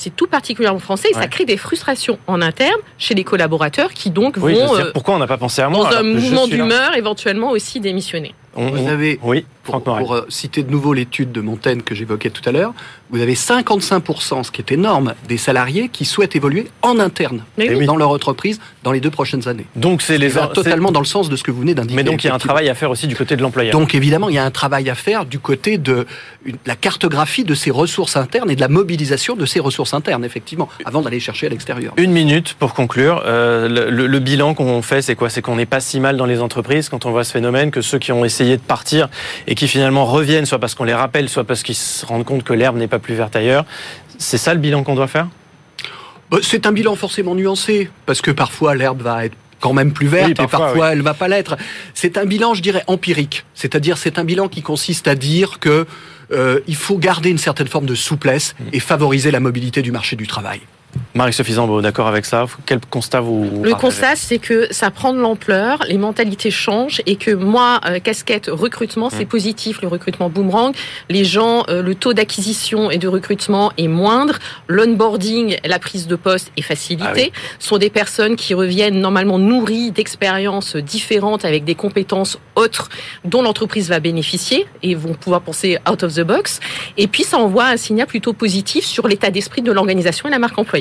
c'est 0.00 0.16
tout 0.16 0.26
particulièrement 0.26 0.78
français 0.78 1.08
et 1.10 1.14
ça 1.14 1.26
crée 1.26 1.44
des 1.44 1.58
frustrations 1.58 2.18
en 2.26 2.40
interne 2.40 2.78
chez 2.96 3.14
les 3.14 3.22
collaborateurs 3.22 3.92
qui 3.92 4.10
donc 4.10 4.38
vont 4.38 4.48
euh, 4.48 4.90
pourquoi 4.94 5.14
on 5.14 5.18
n'a 5.18 5.26
pas 5.26 5.36
pensé 5.36 5.60
à 5.60 5.68
moi 5.68 5.90
dans 5.90 5.96
un 5.98 6.02
mouvement 6.02 6.46
d'humeur 6.46 6.96
éventuellement 6.96 7.50
aussi 7.50 7.80
démissionner. 7.80 8.34
vous 8.54 8.88
avez 8.88 9.20
oui 9.22 9.44
pour, 9.70 9.82
pour 9.82 10.14
euh, 10.14 10.26
citer 10.28 10.62
de 10.62 10.70
nouveau 10.70 10.92
l'étude 10.92 11.32
de 11.32 11.40
Montaigne 11.40 11.82
que 11.82 11.94
j'évoquais 11.94 12.30
tout 12.30 12.46
à 12.48 12.52
l'heure, 12.52 12.72
vous 13.10 13.20
avez 13.20 13.34
55%, 13.34 14.44
ce 14.44 14.50
qui 14.50 14.60
est 14.60 14.72
énorme, 14.72 15.14
des 15.28 15.36
salariés 15.36 15.88
qui 15.88 16.04
souhaitent 16.04 16.36
évoluer 16.36 16.68
en 16.82 16.98
interne 16.98 17.44
dans 17.86 17.96
leur 17.96 18.10
entreprise 18.10 18.60
dans 18.82 18.92
les 18.92 19.00
deux 19.00 19.10
prochaines 19.10 19.48
années. 19.48 19.66
Donc 19.76 20.02
c'est 20.02 20.18
les 20.18 20.30
totalement 20.54 20.92
dans 20.92 21.00
le 21.00 21.06
sens 21.06 21.28
de 21.28 21.36
ce 21.36 21.42
que 21.42 21.50
vous 21.50 21.60
venez 21.60 21.74
d'indiquer. 21.74 21.96
Mais 21.96 22.04
donc 22.04 22.24
il 22.24 22.28
y 22.28 22.30
a 22.30 22.34
un 22.34 22.38
travail 22.38 22.68
à 22.68 22.74
faire 22.74 22.90
aussi 22.90 23.06
du 23.06 23.16
côté 23.16 23.36
de 23.36 23.42
l'employeur. 23.42 23.72
Donc 23.72 23.94
évidemment, 23.94 24.28
il 24.28 24.34
y 24.34 24.38
a 24.38 24.44
un 24.44 24.50
travail 24.50 24.88
à 24.88 24.94
faire 24.94 25.26
du 25.26 25.38
côté 25.38 25.78
de 25.78 26.06
la 26.66 26.76
cartographie 26.76 27.44
de 27.44 27.54
ces 27.54 27.70
ressources 27.70 28.16
internes 28.16 28.50
et 28.50 28.56
de 28.56 28.60
la 28.60 28.68
mobilisation 28.68 29.36
de 29.36 29.46
ces 29.46 29.60
ressources 29.60 29.94
internes, 29.94 30.24
effectivement, 30.24 30.68
avant 30.84 31.02
d'aller 31.02 31.20
chercher 31.20 31.46
à 31.46 31.50
l'extérieur. 31.50 31.92
Une 31.96 32.12
minute 32.12 32.54
pour 32.54 32.74
conclure. 32.74 33.22
Euh, 33.26 33.68
le, 33.68 34.06
le, 34.06 34.18
bilan 34.18 34.54
qu'on 34.54 34.82
fait, 34.82 35.02
c'est 35.02 35.14
quoi? 35.14 35.28
C'est 35.30 35.42
qu'on 35.42 35.56
n'est 35.56 35.66
pas 35.66 35.80
si 35.80 36.00
mal 36.00 36.16
dans 36.16 36.26
les 36.26 36.40
entreprises 36.40 36.88
quand 36.88 37.06
on 37.06 37.10
voit 37.10 37.24
ce 37.24 37.32
phénomène, 37.32 37.70
que 37.70 37.80
ceux 37.80 37.98
qui 37.98 38.12
ont 38.12 38.24
essayé 38.24 38.56
de 38.56 38.62
partir 38.62 39.08
et 39.46 39.54
qui 39.54 39.59
finalement 39.68 40.04
reviennent, 40.04 40.46
soit 40.46 40.58
parce 40.58 40.74
qu'on 40.74 40.84
les 40.84 40.94
rappelle, 40.94 41.28
soit 41.28 41.44
parce 41.44 41.62
qu'ils 41.62 41.76
se 41.76 42.04
rendent 42.06 42.24
compte 42.24 42.44
que 42.44 42.52
l'herbe 42.52 42.76
n'est 42.76 42.88
pas 42.88 42.98
plus 42.98 43.14
verte 43.14 43.36
ailleurs. 43.36 43.64
C'est 44.18 44.38
ça 44.38 44.54
le 44.54 44.60
bilan 44.60 44.82
qu'on 44.82 44.94
doit 44.94 45.08
faire? 45.08 45.28
Bah, 46.30 46.38
C'est 46.42 46.66
un 46.66 46.72
bilan 46.72 46.94
forcément 46.96 47.34
nuancé, 47.34 47.90
parce 48.06 48.20
que 48.20 48.30
parfois 48.30 48.74
l'herbe 48.74 49.02
va 49.02 49.24
être 49.24 49.36
quand 49.60 49.72
même 49.72 49.92
plus 49.92 50.06
verte 50.06 50.30
et 50.30 50.46
parfois 50.46 50.92
elle 50.92 51.02
va 51.02 51.14
pas 51.14 51.28
l'être. 51.28 51.56
C'est 51.94 52.16
un 52.16 52.24
bilan, 52.24 52.54
je 52.54 52.62
dirais, 52.62 52.82
empirique. 52.86 53.44
C'est-à-dire, 53.54 53.98
c'est 53.98 54.18
un 54.18 54.24
bilan 54.24 54.48
qui 54.48 54.62
consiste 54.62 55.06
à 55.06 55.14
dire 55.14 55.58
que 55.60 55.86
euh, 56.32 56.60
il 56.66 56.76
faut 56.76 56.96
garder 56.96 57.30
une 57.30 57.38
certaine 57.38 57.66
forme 57.66 57.86
de 57.86 57.94
souplesse 57.94 58.54
mmh. 58.58 58.64
et 58.72 58.80
favoriser 58.80 59.30
la 59.30 59.40
mobilité 59.40 59.82
du 59.82 59.92
marché 59.92 60.16
du 60.16 60.26
travail. 60.26 60.60
Marie-Sophie 61.14 61.54
Zambo, 61.54 61.80
d'accord 61.80 62.06
avec 62.06 62.24
ça? 62.24 62.46
Quel 62.66 62.78
constat 62.80 63.20
vous, 63.20 63.62
Le 63.62 63.74
constat, 63.74 64.14
c'est 64.14 64.38
que 64.38 64.68
ça 64.70 64.90
prend 64.90 65.12
de 65.12 65.18
l'ampleur, 65.18 65.84
les 65.88 65.98
mentalités 65.98 66.52
changent 66.52 67.02
et 67.04 67.16
que 67.16 67.32
moi, 67.32 67.80
euh, 67.84 67.98
casquette 67.98 68.48
recrutement, 68.50 69.10
c'est 69.10 69.24
mmh. 69.24 69.28
positif, 69.28 69.82
le 69.82 69.88
recrutement 69.88 70.28
boomerang. 70.28 70.72
Les 71.08 71.24
gens, 71.24 71.64
euh, 71.68 71.82
le 71.82 71.94
taux 71.96 72.12
d'acquisition 72.12 72.90
et 72.90 72.98
de 72.98 73.08
recrutement 73.08 73.72
est 73.76 73.88
moindre. 73.88 74.38
L'onboarding, 74.68 75.56
la 75.64 75.78
prise 75.80 76.06
de 76.06 76.14
poste 76.16 76.52
est 76.56 76.62
facilitée. 76.62 77.32
Ah 77.34 77.38
sont 77.58 77.78
des 77.78 77.90
personnes 77.90 78.36
qui 78.36 78.54
reviennent 78.54 79.00
normalement 79.00 79.38
nourries 79.38 79.90
d'expériences 79.90 80.76
différentes 80.76 81.44
avec 81.44 81.64
des 81.64 81.74
compétences 81.74 82.38
autres 82.54 82.88
dont 83.24 83.42
l'entreprise 83.42 83.88
va 83.88 84.00
bénéficier 84.00 84.66
et 84.82 84.94
vont 84.94 85.14
pouvoir 85.14 85.40
penser 85.40 85.78
out 85.90 86.02
of 86.02 86.14
the 86.14 86.22
box. 86.22 86.60
Et 86.96 87.08
puis, 87.08 87.24
ça 87.24 87.38
envoie 87.38 87.66
un 87.66 87.76
signal 87.76 88.06
plutôt 88.06 88.32
positif 88.32 88.84
sur 88.84 89.08
l'état 89.08 89.30
d'esprit 89.30 89.62
de 89.62 89.72
l'organisation 89.72 90.28
et 90.28 90.30
la 90.30 90.38
marque 90.38 90.58
employeur. 90.58 90.79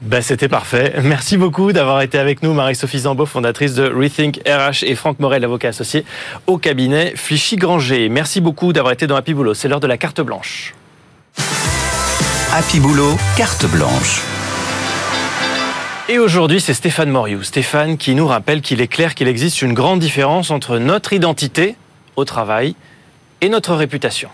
Ben, 0.00 0.22
C'était 0.22 0.48
parfait. 0.48 0.94
Merci 1.02 1.36
beaucoup 1.36 1.72
d'avoir 1.72 2.00
été 2.00 2.18
avec 2.18 2.42
nous, 2.42 2.54
Marie-Sophie 2.54 3.00
Zambo, 3.00 3.26
fondatrice 3.26 3.74
de 3.74 3.86
Rethink 3.86 4.40
RH 4.46 4.82
et 4.84 4.94
Franck 4.94 5.18
Morel, 5.20 5.44
avocat 5.44 5.68
associé 5.68 6.06
au 6.46 6.56
cabinet 6.56 7.12
Flichy-Granger. 7.16 8.08
Merci 8.08 8.40
beaucoup 8.40 8.72
d'avoir 8.72 8.94
été 8.94 9.06
dans 9.06 9.16
Happy 9.16 9.34
Boulot. 9.34 9.52
C'est 9.52 9.68
l'heure 9.68 9.80
de 9.80 9.86
la 9.86 9.98
carte 9.98 10.22
blanche. 10.22 10.74
Happy 12.54 12.80
Boulot, 12.80 13.14
carte 13.36 13.66
blanche. 13.66 14.22
Et 16.08 16.18
aujourd'hui, 16.18 16.62
c'est 16.62 16.74
Stéphane 16.74 17.10
Moriou. 17.10 17.42
Stéphane 17.42 17.98
qui 17.98 18.14
nous 18.14 18.26
rappelle 18.26 18.62
qu'il 18.62 18.80
est 18.80 18.88
clair 18.88 19.14
qu'il 19.14 19.28
existe 19.28 19.60
une 19.60 19.74
grande 19.74 20.00
différence 20.00 20.50
entre 20.50 20.78
notre 20.78 21.12
identité 21.12 21.76
au 22.16 22.24
travail 22.24 22.74
et 23.42 23.50
notre 23.50 23.74
réputation. 23.74 24.30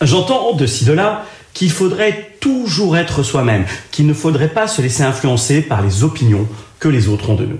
J'entends 0.00 0.54
de 0.54 0.66
ci, 0.66 0.86
de 0.86 0.92
là 0.92 1.24
qu'il 1.56 1.70
faudrait 1.70 2.32
toujours 2.38 2.98
être 2.98 3.22
soi-même, 3.22 3.64
qu'il 3.90 4.06
ne 4.06 4.12
faudrait 4.12 4.50
pas 4.50 4.68
se 4.68 4.82
laisser 4.82 5.02
influencer 5.02 5.62
par 5.62 5.80
les 5.80 6.04
opinions 6.04 6.46
que 6.78 6.88
les 6.88 7.08
autres 7.08 7.30
ont 7.30 7.34
de 7.34 7.46
nous. 7.46 7.58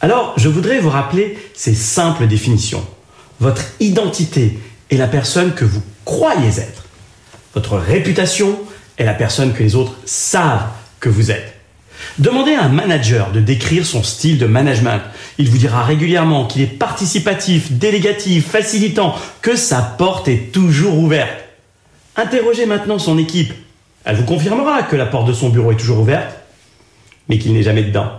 Alors, 0.00 0.34
je 0.36 0.48
voudrais 0.48 0.80
vous 0.80 0.90
rappeler 0.90 1.38
ces 1.54 1.72
simples 1.72 2.26
définitions. 2.26 2.84
Votre 3.38 3.62
identité 3.78 4.58
est 4.90 4.96
la 4.96 5.06
personne 5.06 5.54
que 5.54 5.64
vous 5.64 5.82
croyez 6.04 6.48
être. 6.58 6.86
Votre 7.54 7.76
réputation 7.76 8.58
est 8.98 9.04
la 9.04 9.14
personne 9.14 9.52
que 9.52 9.62
les 9.62 9.76
autres 9.76 9.94
savent 10.04 10.66
que 10.98 11.08
vous 11.08 11.30
êtes. 11.30 11.54
Demandez 12.18 12.54
à 12.54 12.64
un 12.64 12.70
manager 12.70 13.30
de 13.30 13.38
décrire 13.38 13.86
son 13.86 14.02
style 14.02 14.38
de 14.38 14.46
management. 14.46 15.00
Il 15.38 15.48
vous 15.48 15.58
dira 15.58 15.84
régulièrement 15.84 16.48
qu'il 16.48 16.62
est 16.62 16.66
participatif, 16.66 17.70
délégatif, 17.70 18.48
facilitant, 18.48 19.14
que 19.42 19.54
sa 19.54 19.80
porte 19.80 20.26
est 20.26 20.50
toujours 20.50 20.98
ouverte. 20.98 21.41
Interrogez 22.16 22.66
maintenant 22.66 22.98
son 22.98 23.16
équipe. 23.16 23.52
Elle 24.04 24.16
vous 24.16 24.24
confirmera 24.24 24.82
que 24.82 24.96
la 24.96 25.06
porte 25.06 25.28
de 25.28 25.32
son 25.32 25.48
bureau 25.48 25.72
est 25.72 25.76
toujours 25.76 26.00
ouverte, 26.00 26.36
mais 27.28 27.38
qu'il 27.38 27.54
n'est 27.54 27.62
jamais 27.62 27.84
dedans. 27.84 28.10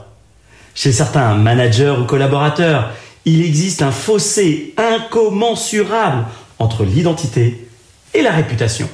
Chez 0.73 0.91
certains 0.91 1.35
managers 1.35 1.95
ou 2.01 2.05
collaborateurs, 2.05 2.91
il 3.25 3.45
existe 3.45 3.81
un 3.81 3.91
fossé 3.91 4.73
incommensurable 4.77 6.25
entre 6.57 6.83
l'identité 6.83 7.67
et 8.13 8.21
la 8.21 8.31
réputation. 8.31 8.89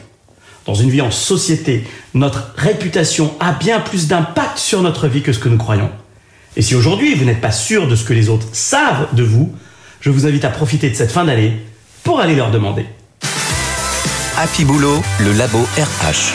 Dans 0.65 0.75
une 0.75 0.89
vie 0.89 1.01
en 1.01 1.12
société, 1.12 1.85
notre 2.13 2.53
réputation 2.57 3.33
a 3.39 3.53
bien 3.53 3.79
plus 3.79 4.07
d'impact 4.07 4.57
sur 4.57 4.81
notre 4.81 5.07
vie 5.07 5.21
que 5.21 5.33
ce 5.33 5.39
que 5.39 5.49
nous 5.49 5.57
croyons. 5.57 5.89
Et 6.57 6.62
si 6.62 6.75
aujourd'hui 6.75 7.15
vous 7.15 7.25
n'êtes 7.25 7.41
pas 7.41 7.51
sûr 7.51 7.88
de 7.88 7.95
ce 7.95 8.03
que 8.03 8.13
les 8.13 8.27
autres 8.27 8.47
savent 8.51 9.07
de 9.13 9.23
vous, 9.23 9.53
je 10.01 10.09
vous 10.09 10.27
invite 10.27 10.45
à 10.45 10.49
profiter 10.49 10.89
de 10.89 10.95
cette 10.95 11.12
fin 11.12 11.23
d'année 11.23 11.53
pour 12.03 12.19
aller 12.19 12.35
leur 12.35 12.51
demander. 12.51 12.85
Happy 14.41 14.63
Boulot, 14.63 15.02
le 15.19 15.34
labo 15.34 15.58
RH. 15.75 16.34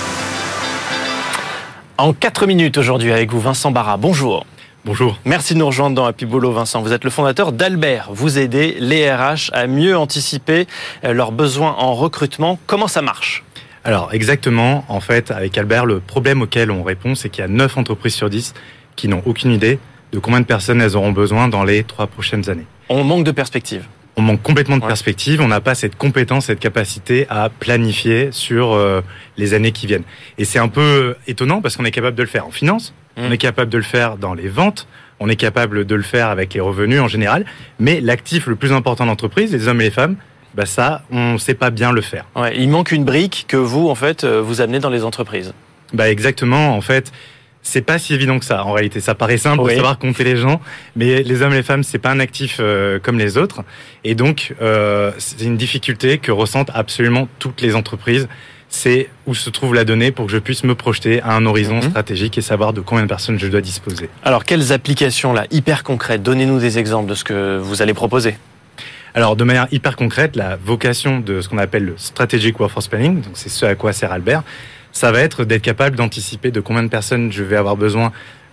En 1.97 2.13
4 2.13 2.47
minutes 2.47 2.77
aujourd'hui 2.77 3.11
avec 3.11 3.33
vous, 3.33 3.41
Vincent 3.41 3.71
Barra. 3.71 3.97
Bonjour. 3.97 4.45
Bonjour. 4.85 5.19
Merci 5.25 5.55
de 5.55 5.61
nous 5.61 5.67
rejoindre 5.69 5.97
dans 5.97 6.05
Happy 6.05 6.27
Boulot, 6.27 6.53
Vincent. 6.53 6.83
Vous 6.83 6.93
êtes 6.93 7.05
le 7.05 7.09
fondateur 7.09 7.53
d'Albert. 7.53 8.11
Vous 8.13 8.39
aidez 8.39 8.77
les 8.79 9.11
RH 9.11 9.55
à 9.55 9.67
mieux 9.67 9.97
anticiper 9.97 10.67
euh, 11.05 11.15
leurs 11.15 11.33
besoins 11.33 11.77
en 11.79 11.95
recrutement. 11.95 12.59
Comment 12.67 12.89
ça 12.89 13.01
marche? 13.01 13.43
Alors, 13.85 14.13
exactement. 14.13 14.85
En 14.89 15.01
fait, 15.01 15.31
avec 15.31 15.57
Albert, 15.57 15.87
le 15.87 16.01
problème 16.01 16.43
auquel 16.43 16.71
on 16.71 16.83
répond, 16.83 17.15
c'est 17.15 17.31
qu'il 17.31 17.41
y 17.41 17.47
a 17.47 17.49
9 17.49 17.79
entreprises 17.79 18.17
sur 18.17 18.29
10 18.29 18.53
qui 18.97 19.09
n'ont 19.09 19.23
aucune 19.25 19.51
idée 19.51 19.79
de 20.13 20.19
combien 20.19 20.41
de 20.41 20.45
personnes 20.45 20.83
elles 20.83 20.95
auront 20.95 21.13
besoin 21.13 21.49
dans 21.49 21.65
les 21.65 21.85
3 21.85 22.09
prochaines 22.09 22.51
années. 22.51 22.67
On 22.91 23.03
manque 23.03 23.25
de 23.25 23.31
perspective 23.31 23.87
on 24.17 24.23
manque 24.23 24.43
complètement 24.43 24.77
de 24.77 24.87
perspective, 24.87 25.41
on 25.41 25.49
n'a 25.49 25.61
pas 25.61 25.75
cette 25.75 25.97
compétence, 25.97 26.47
cette 26.47 26.61
capacité 26.61 27.27
à 27.31 27.49
planifier 27.49 28.29
sur 28.31 28.73
euh, 28.73 29.01
les 29.37 29.55
années 29.55 29.73
qui 29.73 29.87
viennent. 29.87 30.05
Et 30.39 30.45
c'est 30.45 30.59
un 30.59 30.69
peu 30.69 31.17
étonnant 31.27 31.61
parce 31.61 31.77
qu'on 31.77 31.85
est 31.85 31.91
capable 31.91 32.17
de 32.17 32.23
le 32.23 32.29
faire 32.29 32.47
en 32.47 32.51
finance, 32.51 32.95
on 33.17 33.29
mmh. 33.29 33.33
est 33.33 33.39
capable 33.39 33.71
de 33.71 33.79
le 33.79 33.85
faire 33.85 34.17
dans 34.17 34.35
les 34.35 34.49
ventes, 34.49 34.87
on 35.21 35.29
est 35.29 35.37
capable 35.37 35.85
de 35.85 35.95
le 35.95 36.03
faire 36.03 36.29
avec 36.29 36.55
les 36.55 36.61
revenus 36.61 37.01
en 37.01 37.09
général, 37.09 37.45
mais 37.79 38.01
l'actif 38.01 38.47
le 38.47 38.57
plus 38.57 38.73
important 38.73 39.07
d'entreprise, 39.07 39.53
les 39.53 39.69
hommes 39.69 39.81
et 39.81 39.85
les 39.85 39.91
femmes, 39.91 40.17
bah 40.55 40.67
ça, 40.67 41.03
on 41.11 41.33
ne 41.33 41.39
sait 41.39 41.55
pas 41.55 41.71
bien 41.71 41.91
le 41.93 42.01
faire. 42.01 42.27
Ouais, 42.37 42.57
il 42.57 42.69
manque 42.69 42.93
une 42.93 43.05
brique 43.05 43.47
que 43.49 43.57
vous, 43.57 43.89
en 43.89 43.95
fait, 43.97 44.23
euh, 44.23 44.41
vous 44.41 44.61
amenez 44.61 44.79
dans 44.79 44.91
les 44.91 45.05
entreprises. 45.05 45.53
Bah 45.93 46.11
exactement, 46.11 46.77
en 46.77 46.81
fait, 46.81 47.13
c'est 47.65 47.83
pas 47.83 47.99
si 47.99 48.15
évident 48.15 48.39
que 48.39 48.45
ça. 48.45 48.65
En 48.65 48.73
réalité, 48.73 49.01
ça 49.01 49.17
paraît 49.17 49.39
simple 49.39 49.65
de 49.65 49.71
savoir 49.71 49.99
compter 49.99 50.23
les 50.23 50.37
gens, 50.37 50.61
mais 50.95 51.23
les 51.23 51.43
hommes 51.43 51.53
et 51.53 51.57
les 51.57 51.63
femmes, 51.65 51.83
c'est 51.83 51.99
pas 51.99 52.11
un 52.11 52.21
actif 52.21 52.59
euh, 52.61 53.01
comme 53.03 53.19
les 53.19 53.37
autres, 53.37 53.63
et 54.05 54.15
donc 54.15 54.55
euh, 54.63 55.11
c'est 55.19 55.43
une 55.43 55.57
difficulté 55.57 56.19
que 56.19 56.31
ressentent 56.31 56.71
absolument 56.75 57.27
toutes 57.41 57.61
les 57.61 57.75
entreprises. 57.75 58.29
C'est 58.69 59.09
où 59.27 59.37
se 59.37 59.51
trouve 59.51 59.73
la 59.73 59.85
donnée 59.85 60.11
pour 60.11 60.27
que 60.27 60.33
je 60.33 60.39
puisse 60.39 60.65
me 60.65 60.75
projeter 60.75 61.23
à 61.23 61.35
un 61.35 61.47
horizon 61.47 61.77
mhm. 61.77 61.91
stratégique 61.91 62.39
et 62.39 62.41
savoir 62.41 62.73
de 62.73 62.81
combien 62.81 63.05
de 63.05 63.09
personnes 63.09 63.39
je 63.39 63.47
dois 63.47 63.61
disposer. 63.61 64.09
Alors, 64.25 64.45
quelles 64.45 64.73
applications 64.73 65.33
là, 65.33 65.47
hyper 65.53 65.85
concrètes? 65.85 66.25
Donnez-nous 66.25 66.59
des 66.59 66.79
exemples 66.79 67.09
de 67.09 67.15
ce 67.15 67.23
que 67.23 67.57
vous 67.59 67.83
allez 67.83 67.95
proposer. 67.95 68.37
Alors, 69.15 69.37
de 69.37 69.45
manière 69.45 69.69
hyper 69.71 69.95
concrète, 69.95 70.35
la 70.35 70.57
vocation 70.57 71.21
de 71.21 71.41
ce 71.41 71.49
qu'on 71.49 71.59
appelle 71.59 71.85
le 71.85 71.95
strategic 71.97 72.59
workforce 72.59 72.89
planning, 72.89 73.21
donc 73.21 73.35
c'est 73.35 73.49
ce 73.49 73.65
à 73.65 73.77
quoi 73.77 73.93
sert 73.93 74.11
Albert, 74.11 74.43
ça 74.95 75.13
va 75.13 75.21
être 75.21 75.45
d'être 75.45 75.61
capable 75.61 75.97
d'anticiper 75.97 76.51
de 76.51 76.61
combien 76.61 76.83
de 76.83 76.89
personnes 76.89 77.31
je 77.31 77.43
vais 77.43 77.57
avoir 77.57 77.77
besoin 77.77 78.13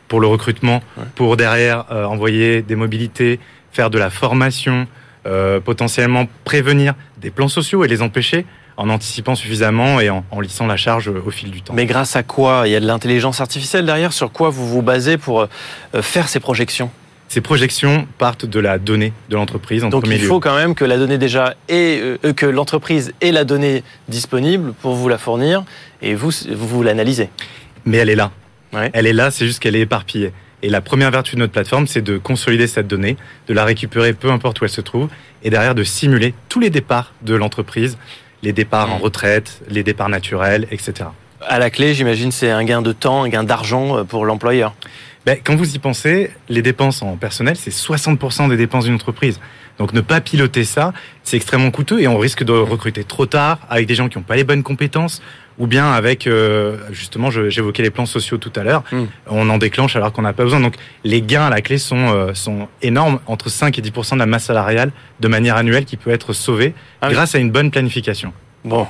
pour 0.09 0.19
le 0.19 0.27
recrutement, 0.27 0.81
pour 1.15 1.37
derrière 1.37 1.85
euh, 1.89 2.03
envoyer 2.03 2.61
des 2.61 2.75
mobilités, 2.75 3.39
faire 3.71 3.89
de 3.89 3.97
la 3.97 4.09
formation, 4.09 4.87
euh, 5.25 5.61
potentiellement 5.61 6.27
prévenir 6.43 6.95
des 7.21 7.29
plans 7.29 7.47
sociaux 7.47 7.85
et 7.85 7.87
les 7.87 8.01
empêcher. 8.01 8.45
en 8.77 8.89
anticipant 8.89 9.35
suffisamment 9.35 9.99
et 9.99 10.09
en, 10.09 10.23
lissant 10.41 10.65
la 10.65 10.77
charge 10.77 11.07
au 11.09 11.29
fil 11.29 11.51
du 11.51 11.61
temps. 11.61 11.73
Mais 11.75 11.85
grâce 11.85 12.15
à 12.15 12.23
quoi? 12.23 12.63
Il 12.65 12.71
y 12.71 12.75
a 12.75 12.79
de 12.79 12.87
l'intelligence 12.87 13.39
artificielle 13.39 13.85
derrière? 13.85 14.11
Sur 14.11 14.31
quoi 14.31 14.49
vous 14.49 14.67
vous 14.67 14.81
basez 14.81 15.17
pour 15.17 15.41
euh, 15.41 15.47
faire 16.01 16.27
ces 16.27 16.39
projections? 16.39 16.89
Ces 17.31 17.39
projections 17.39 18.09
partent 18.17 18.45
de 18.45 18.59
la 18.59 18.77
donnée 18.77 19.13
de 19.29 19.37
l'entreprise. 19.37 19.83
Donc 19.83 20.05
il 20.05 20.19
faut 20.19 20.41
quand 20.41 20.57
même 20.57 20.75
que 20.75 20.83
la 20.83 20.97
donnée 20.97 21.17
déjà 21.17 21.55
ait, 21.69 22.17
euh, 22.25 22.33
que 22.33 22.45
l'entreprise 22.45 23.13
ait 23.21 23.31
la 23.31 23.45
donnée 23.45 23.85
disponible 24.09 24.73
pour 24.73 24.95
vous 24.95 25.07
la 25.07 25.17
fournir 25.17 25.63
et 26.01 26.13
vous 26.13 26.31
vous 26.51 26.83
l'analysez. 26.83 27.29
Mais 27.85 27.97
elle 27.97 28.09
est 28.09 28.15
là. 28.15 28.31
Elle 28.91 29.07
est 29.07 29.13
là, 29.13 29.31
c'est 29.31 29.45
juste 29.45 29.59
qu'elle 29.59 29.77
est 29.77 29.81
éparpillée. 29.81 30.33
Et 30.61 30.67
la 30.67 30.81
première 30.81 31.09
vertu 31.09 31.35
de 31.35 31.39
notre 31.39 31.53
plateforme, 31.53 31.87
c'est 31.87 32.01
de 32.01 32.17
consolider 32.17 32.67
cette 32.67 32.87
donnée, 32.87 33.15
de 33.47 33.53
la 33.53 33.63
récupérer 33.63 34.11
peu 34.11 34.29
importe 34.29 34.59
où 34.59 34.65
elle 34.65 34.69
se 34.69 34.81
trouve, 34.81 35.07
et 35.41 35.49
derrière 35.49 35.73
de 35.73 35.85
simuler 35.85 36.33
tous 36.49 36.59
les 36.59 36.69
départs 36.69 37.13
de 37.21 37.35
l'entreprise, 37.35 37.97
les 38.43 38.51
départs 38.51 38.91
en 38.91 38.97
retraite, 38.97 39.61
les 39.69 39.83
départs 39.83 40.09
naturels, 40.09 40.67
etc. 40.69 41.09
À 41.47 41.59
la 41.59 41.69
clé, 41.69 41.93
j'imagine, 41.93 42.31
c'est 42.31 42.51
un 42.51 42.63
gain 42.65 42.81
de 42.81 42.91
temps, 42.91 43.23
un 43.23 43.29
gain 43.29 43.45
d'argent 43.45 43.99
euh, 43.99 44.03
pour 44.03 44.25
l'employeur. 44.25 44.75
Ben, 45.25 45.37
quand 45.43 45.55
vous 45.55 45.75
y 45.75 45.79
pensez, 45.79 46.31
les 46.49 46.61
dépenses 46.61 47.03
en 47.03 47.15
personnel, 47.15 47.55
c'est 47.55 47.71
60% 47.71 48.49
des 48.49 48.57
dépenses 48.57 48.85
d'une 48.85 48.95
entreprise. 48.95 49.39
Donc 49.77 49.93
ne 49.93 50.01
pas 50.01 50.19
piloter 50.19 50.63
ça, 50.63 50.93
c'est 51.23 51.37
extrêmement 51.37 51.71
coûteux 51.71 52.01
et 52.01 52.07
on 52.07 52.17
risque 52.17 52.43
de 52.43 52.51
recruter 52.51 53.03
trop 53.03 53.25
tard 53.25 53.59
avec 53.69 53.87
des 53.87 53.95
gens 53.95 54.09
qui 54.09 54.17
n'ont 54.17 54.23
pas 54.23 54.35
les 54.35 54.43
bonnes 54.43 54.63
compétences 54.63 55.21
ou 55.59 55.67
bien 55.67 55.91
avec, 55.91 56.25
euh, 56.25 56.77
justement, 56.91 57.29
j'évoquais 57.29 57.83
les 57.83 57.91
plans 57.91 58.07
sociaux 58.07 58.37
tout 58.37 58.51
à 58.55 58.63
l'heure, 58.63 58.83
hmm. 58.91 59.05
on 59.27 59.49
en 59.49 59.57
déclenche 59.59 59.95
alors 59.95 60.11
qu'on 60.11 60.23
n'a 60.23 60.33
pas 60.33 60.43
besoin. 60.43 60.59
Donc 60.59 60.75
les 61.03 61.21
gains 61.21 61.45
à 61.45 61.49
la 61.49 61.61
clé 61.61 61.77
sont, 61.77 62.09
euh, 62.09 62.33
sont 62.33 62.67
énormes, 62.81 63.19
entre 63.27 63.49
5 63.49 63.77
et 63.77 63.81
10% 63.81 64.15
de 64.15 64.19
la 64.19 64.25
masse 64.25 64.45
salariale 64.45 64.91
de 65.19 65.27
manière 65.27 65.55
annuelle 65.55 65.85
qui 65.85 65.97
peut 65.97 66.09
être 66.09 66.33
sauvée 66.33 66.73
ah 67.01 67.11
grâce 67.11 67.35
à 67.35 67.39
une 67.39 67.51
bonne 67.51 67.69
planification. 67.69 68.33
Bon, 68.63 68.85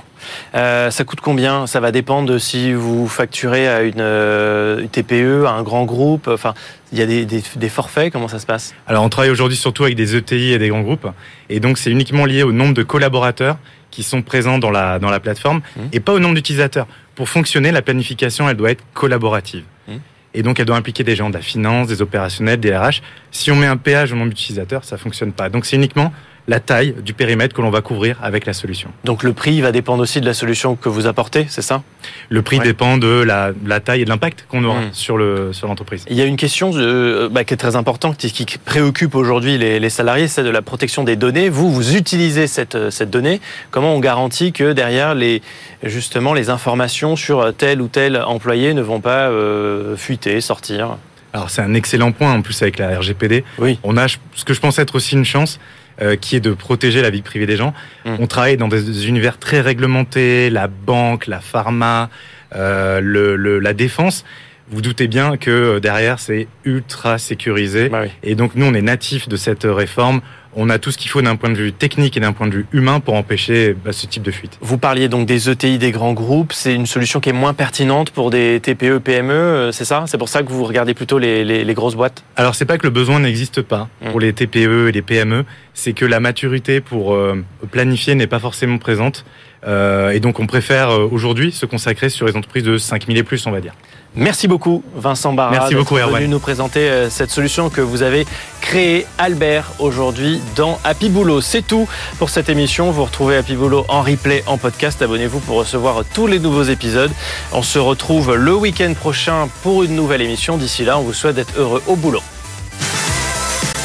euh, 0.54 0.92
ça 0.92 1.06
coûte 1.06 1.22
combien? 1.22 1.66
Ça 1.66 1.80
va 1.80 1.92
dépendre 1.92 2.30
de 2.30 2.38
si 2.38 2.74
vous 2.74 3.08
facturez 3.08 3.70
à 3.70 3.84
une, 3.84 4.02
euh, 4.02 4.86
TPE, 4.88 5.46
à 5.46 5.52
un 5.52 5.64
grand 5.64 5.86
groupe. 5.86 6.28
Enfin, 6.28 6.54
il 6.92 7.00
y 7.00 7.02
a 7.02 7.06
des, 7.06 7.70
forfaits. 7.70 8.12
Comment 8.12 8.28
ça 8.28 8.40
se 8.40 8.46
passe? 8.46 8.74
Alors, 8.88 9.04
on 9.04 9.10
travaille 9.10 9.32
aujourd'hui 9.32 9.58
surtout 9.58 9.84
avec 9.84 9.96
des 9.96 10.16
ETI 10.16 10.52
et 10.52 10.60
des 10.60 10.68
grands 10.68 10.82
groupes, 10.82 11.08
et 11.50 11.62
donc 11.62 11.78
c'est 11.78 11.90
uniquement 11.90 12.26
lié 12.26 12.44
au 12.44 12.52
nombre 12.52 12.74
de 12.74 12.84
collaborateurs 12.84 13.58
qui 13.92 14.04
sont 14.04 14.22
présents 14.22 14.58
dans 14.58 14.72
la 14.72 15.00
dans 15.00 15.10
la 15.10 15.20
plateforme 15.20 15.62
mmh. 15.76 15.82
et 15.94 16.00
pas 16.02 16.14
au 16.14 16.20
nombre 16.20 16.36
d'utilisateurs. 16.36 16.88
Pour 17.16 17.30
fonctionner, 17.30 17.72
la 17.72 17.82
planification, 17.82 18.50
elle 18.50 18.58
doit 18.58 18.72
être 18.72 18.84
collaborative. 18.94 19.64
Mmh. 19.88 19.94
Et 20.34 20.44
donc, 20.44 20.60
elle 20.60 20.66
doit 20.66 20.78
impliquer 20.78 21.04
des 21.04 21.16
gens 21.16 21.30
de 21.30 21.36
la 21.36 21.42
finance, 21.42 21.88
des 21.88 22.02
opérationnels, 22.02 22.60
des 22.60 22.76
RH. 22.76 23.02
Si 23.32 23.52
on 23.52 23.56
met 23.56 23.68
un 23.68 23.78
péage 23.78 24.12
au 24.12 24.16
nombre 24.16 24.30
d'utilisateurs, 24.30 24.84
ça 24.84 24.98
fonctionne 24.98 25.32
pas. 25.32 25.50
Donc, 25.50 25.66
c'est 25.66 25.76
uniquement 25.76 26.14
la 26.48 26.60
taille 26.60 26.96
du 27.04 27.14
périmètre 27.14 27.56
que 27.56 27.62
l'on 27.62 27.70
va 27.70 27.82
couvrir 27.82 28.18
avec 28.22 28.46
la 28.46 28.54
solution. 28.54 28.90
Donc 29.04 29.24
le 29.24 29.34
prix 29.34 29.62
va 29.62 29.72
dépendre 29.72 30.02
aussi 30.02 30.22
de 30.22 30.26
la 30.26 30.34
solution 30.34 30.76
que 30.76 30.90
vous 30.90 31.08
apportez, 31.08 31.46
c'est 31.50 31.62
ça? 31.62 31.84
Le 32.30 32.42
prix 32.42 32.60
dépend 32.60 32.98
de 32.98 33.22
la, 33.24 33.80
taille 33.80 34.02
et 34.02 34.06
de 34.06 34.10
l'impact 34.10 34.46
qu'on 34.50 34.64
aura 34.64 34.82
hmm. 34.82 34.94
sur 34.94 35.18
le 35.18 35.54
sur 35.54 35.68
l'entreprise. 35.68 36.06
Il 36.10 36.18
y 36.18 36.22
a 36.22 36.26
une 36.26 36.38
question 36.38 36.72
euh, 36.76 37.30
bah, 37.30 37.44
qui 37.44 37.54
est 37.54 37.58
très 37.58 37.76
importante, 37.76 38.18
qui, 38.18 38.46
préoccupe 38.66 39.16
aujourd'hui 39.16 39.58
les, 39.58 39.90
salariés, 39.90 40.28
c'est 40.28 40.44
de 40.44 40.50
la 40.50 40.62
protection 40.62 41.04
des 41.04 41.16
données. 41.16 41.50
Vous, 41.50 41.72
vous 41.72 41.96
utilisez 41.96 42.48
cette, 42.48 42.90
cette 42.90 43.10
donnée. 43.10 43.40
Comment 43.70 43.96
on 43.96 44.00
garantit 44.00 44.52
que 44.52 44.74
derrière 44.74 45.16
les 45.16 45.42
justement 45.84 46.34
les 46.34 46.50
informations 46.50 47.16
sur 47.16 47.54
tel 47.56 47.82
ou 47.82 47.88
tel 47.88 48.18
employé 48.18 48.74
ne 48.74 48.82
vont 48.82 49.00
pas 49.00 49.30
euh, 49.30 49.96
fuiter, 49.96 50.42
sortir? 50.42 50.98
Alors 51.34 51.50
c'est 51.50 51.62
un 51.62 51.74
excellent 51.74 52.12
point 52.12 52.34
en 52.34 52.42
plus 52.42 52.62
avec 52.62 52.78
la 52.78 53.00
RGPD. 53.00 53.44
Oui. 53.58 53.80
On 53.84 53.98
a 53.98 54.08
ce 54.08 54.46
que 54.46 54.54
je 54.54 54.60
pense 54.60 54.80
être 54.80 54.96
aussi 54.96 55.16
une 55.16 55.26
chance, 55.26 55.60
euh, 56.02 56.16
qui 56.16 56.36
est 56.36 56.40
de 56.40 56.54
protéger 56.54 57.02
la 57.02 57.10
vie 57.10 57.22
privée 57.22 57.46
des 57.46 57.58
gens. 57.58 57.74
Mmh. 58.06 58.16
On 58.20 58.28
travaille 58.28 58.58
dans 58.58 58.68
des 58.68 59.08
univers 59.08 59.38
très 59.38 59.62
réglementés, 59.62 60.50
la 60.50 60.68
banque, 60.68 61.28
la 61.28 61.40
pharma, 61.40 62.10
euh, 62.56 63.00
le, 63.02 63.60
la 63.60 63.74
défense. 63.74 64.26
Vous 64.70 64.82
doutez 64.82 65.08
bien 65.08 65.38
que 65.38 65.50
euh, 65.50 65.80
derrière 65.80 66.20
c'est 66.20 66.48
ultra 66.64 67.18
sécurisé. 67.18 67.90
Bah 67.90 68.04
Et 68.24 68.36
donc 68.36 68.56
nous 68.56 68.66
on 68.66 68.74
est 68.74 68.82
natifs 68.82 69.28
de 69.28 69.36
cette 69.36 69.64
réforme 69.64 70.22
on 70.56 70.70
a 70.70 70.80
tout 70.80 70.92
ce 70.92 70.98
qu'il 70.98 71.10
faut 71.10 71.22
d'un 71.22 71.36
point 71.36 71.50
de 71.50 71.56
vue 71.56 71.72
technique 71.74 72.18
et 72.18 72.20
d'un 72.20 72.34
point 72.34 72.48
de 72.48 72.54
vue 72.54 72.66
humain 72.72 73.00
pour 73.00 73.16
empêcher 73.16 73.74
bah, 73.74 73.94
ce 73.94 74.06
type 74.06 74.24
de 74.24 74.32
fuite. 74.32 74.58
Vous 74.62 74.78
parliez 74.78 75.08
donc 75.08 75.26
des 75.26 75.50
ETI 75.50 75.78
des 75.78 75.92
grands 75.92 76.14
groupes, 76.14 76.54
c'est 76.54 76.74
une 76.74 76.86
solution 76.86 77.20
qui 77.20 77.30
est 77.30 77.34
moins 77.34 77.54
pertinente 77.54 78.12
pour 78.12 78.30
des 78.30 78.60
TPE, 78.60 79.00
PME, 79.00 79.34
euh, 79.34 79.72
c'est 79.72 79.86
ça? 79.86 80.06
C'est 80.08 80.18
pour 80.18 80.30
ça 80.30 80.44
que 80.44 80.52
vous 80.52 80.64
regardez 80.64 80.94
plutôt 80.94 81.18
les, 81.20 81.74
grosses 81.74 81.96
boîtes? 81.96 82.24
Alors 82.36 82.56
c'est 82.56 82.66
pas 82.66 82.78
que 82.78 82.84
le 82.84 82.90
besoin 82.90 83.20
n'existe 83.20 83.62
pas 83.62 83.88
pour 84.06 84.18
mmh. 84.18 84.22
les 84.22 84.34
TPE 84.34 84.90
et 84.90 84.92
les 84.92 85.02
PME, 85.02 85.46
c'est 85.74 85.94
que 85.94 86.06
la 86.06 86.20
maturité 86.20 86.82
pour 86.82 87.14
euh, 87.14 87.44
planifier 87.72 88.16
n'est 88.16 88.28
pas 88.28 88.40
forcément 88.40 88.78
présente. 88.78 89.26
Euh, 89.66 90.10
et 90.10 90.20
donc 90.20 90.40
on 90.40 90.48
préfère 90.48 90.90
aujourd'hui 91.12 91.52
se 91.52 91.68
consacrer 91.68 92.10
sur 92.10 92.26
les 92.26 92.36
entreprises 92.36 92.64
de 92.64 92.78
5000 92.78 93.18
et 93.18 93.24
plus, 93.24 93.46
on 93.46 93.52
va 93.52 93.62
dire. 93.62 93.74
Merci 94.16 94.50
beaucoup 94.50 94.84
Vincent 94.96 95.32
Barra 95.32 95.52
Merci 95.52 95.76
beaucoup 95.76 95.96
venu 95.96 96.28
nous 96.28 96.40
présenter 96.40 96.82
euh, 96.82 97.10
cette 97.10 97.32
solution 97.32 97.70
que 97.70 97.80
vous 97.80 98.02
avez 98.02 98.28
créée 98.60 99.06
Albert 99.18 99.72
aujourd'hui 99.80 100.42
dans 100.56 100.80
Happy 100.84 101.10
Boulot. 101.10 101.40
C'est 101.40 101.62
tout 101.62 101.88
pour 102.20 102.30
cette 102.30 102.50
émission. 102.50 102.92
Vous 102.92 103.06
retrouvez 103.06 103.38
Happy 103.38 103.56
Boulot 103.56 103.86
en 103.88 104.02
replay, 104.02 104.44
en 104.48 104.58
podcast. 104.58 105.02
Abonnez-vous 105.02 105.40
pour 105.40 105.58
recevoir 105.58 106.04
tous 106.14 106.28
les 106.28 106.40
nouveaux 106.40 106.64
épisodes. 106.64 107.12
On 107.54 107.64
se 107.64 107.80
retrouve 107.80 108.36
le 108.36 108.54
week-end 108.54 108.94
prochain 108.94 109.48
pour 109.64 109.84
une 109.84 109.96
nouvelle 109.96 110.22
émission. 110.22 110.58
D'ici 110.58 110.84
là, 110.84 110.98
on 110.98 111.04
vous 111.04 111.14
souhaite 111.14 111.36
d'être 111.36 111.54
heureux 111.58 111.82
au 111.88 111.96
boulot. 111.96 112.22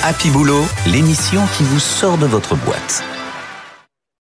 Happy 0.02 0.30
Boulot, 0.30 0.64
l'émission 0.86 1.42
qui 1.56 1.62
vous 1.62 1.80
sort 1.80 2.18
de 2.18 2.26
votre 2.26 2.56
boîte. 2.56 3.04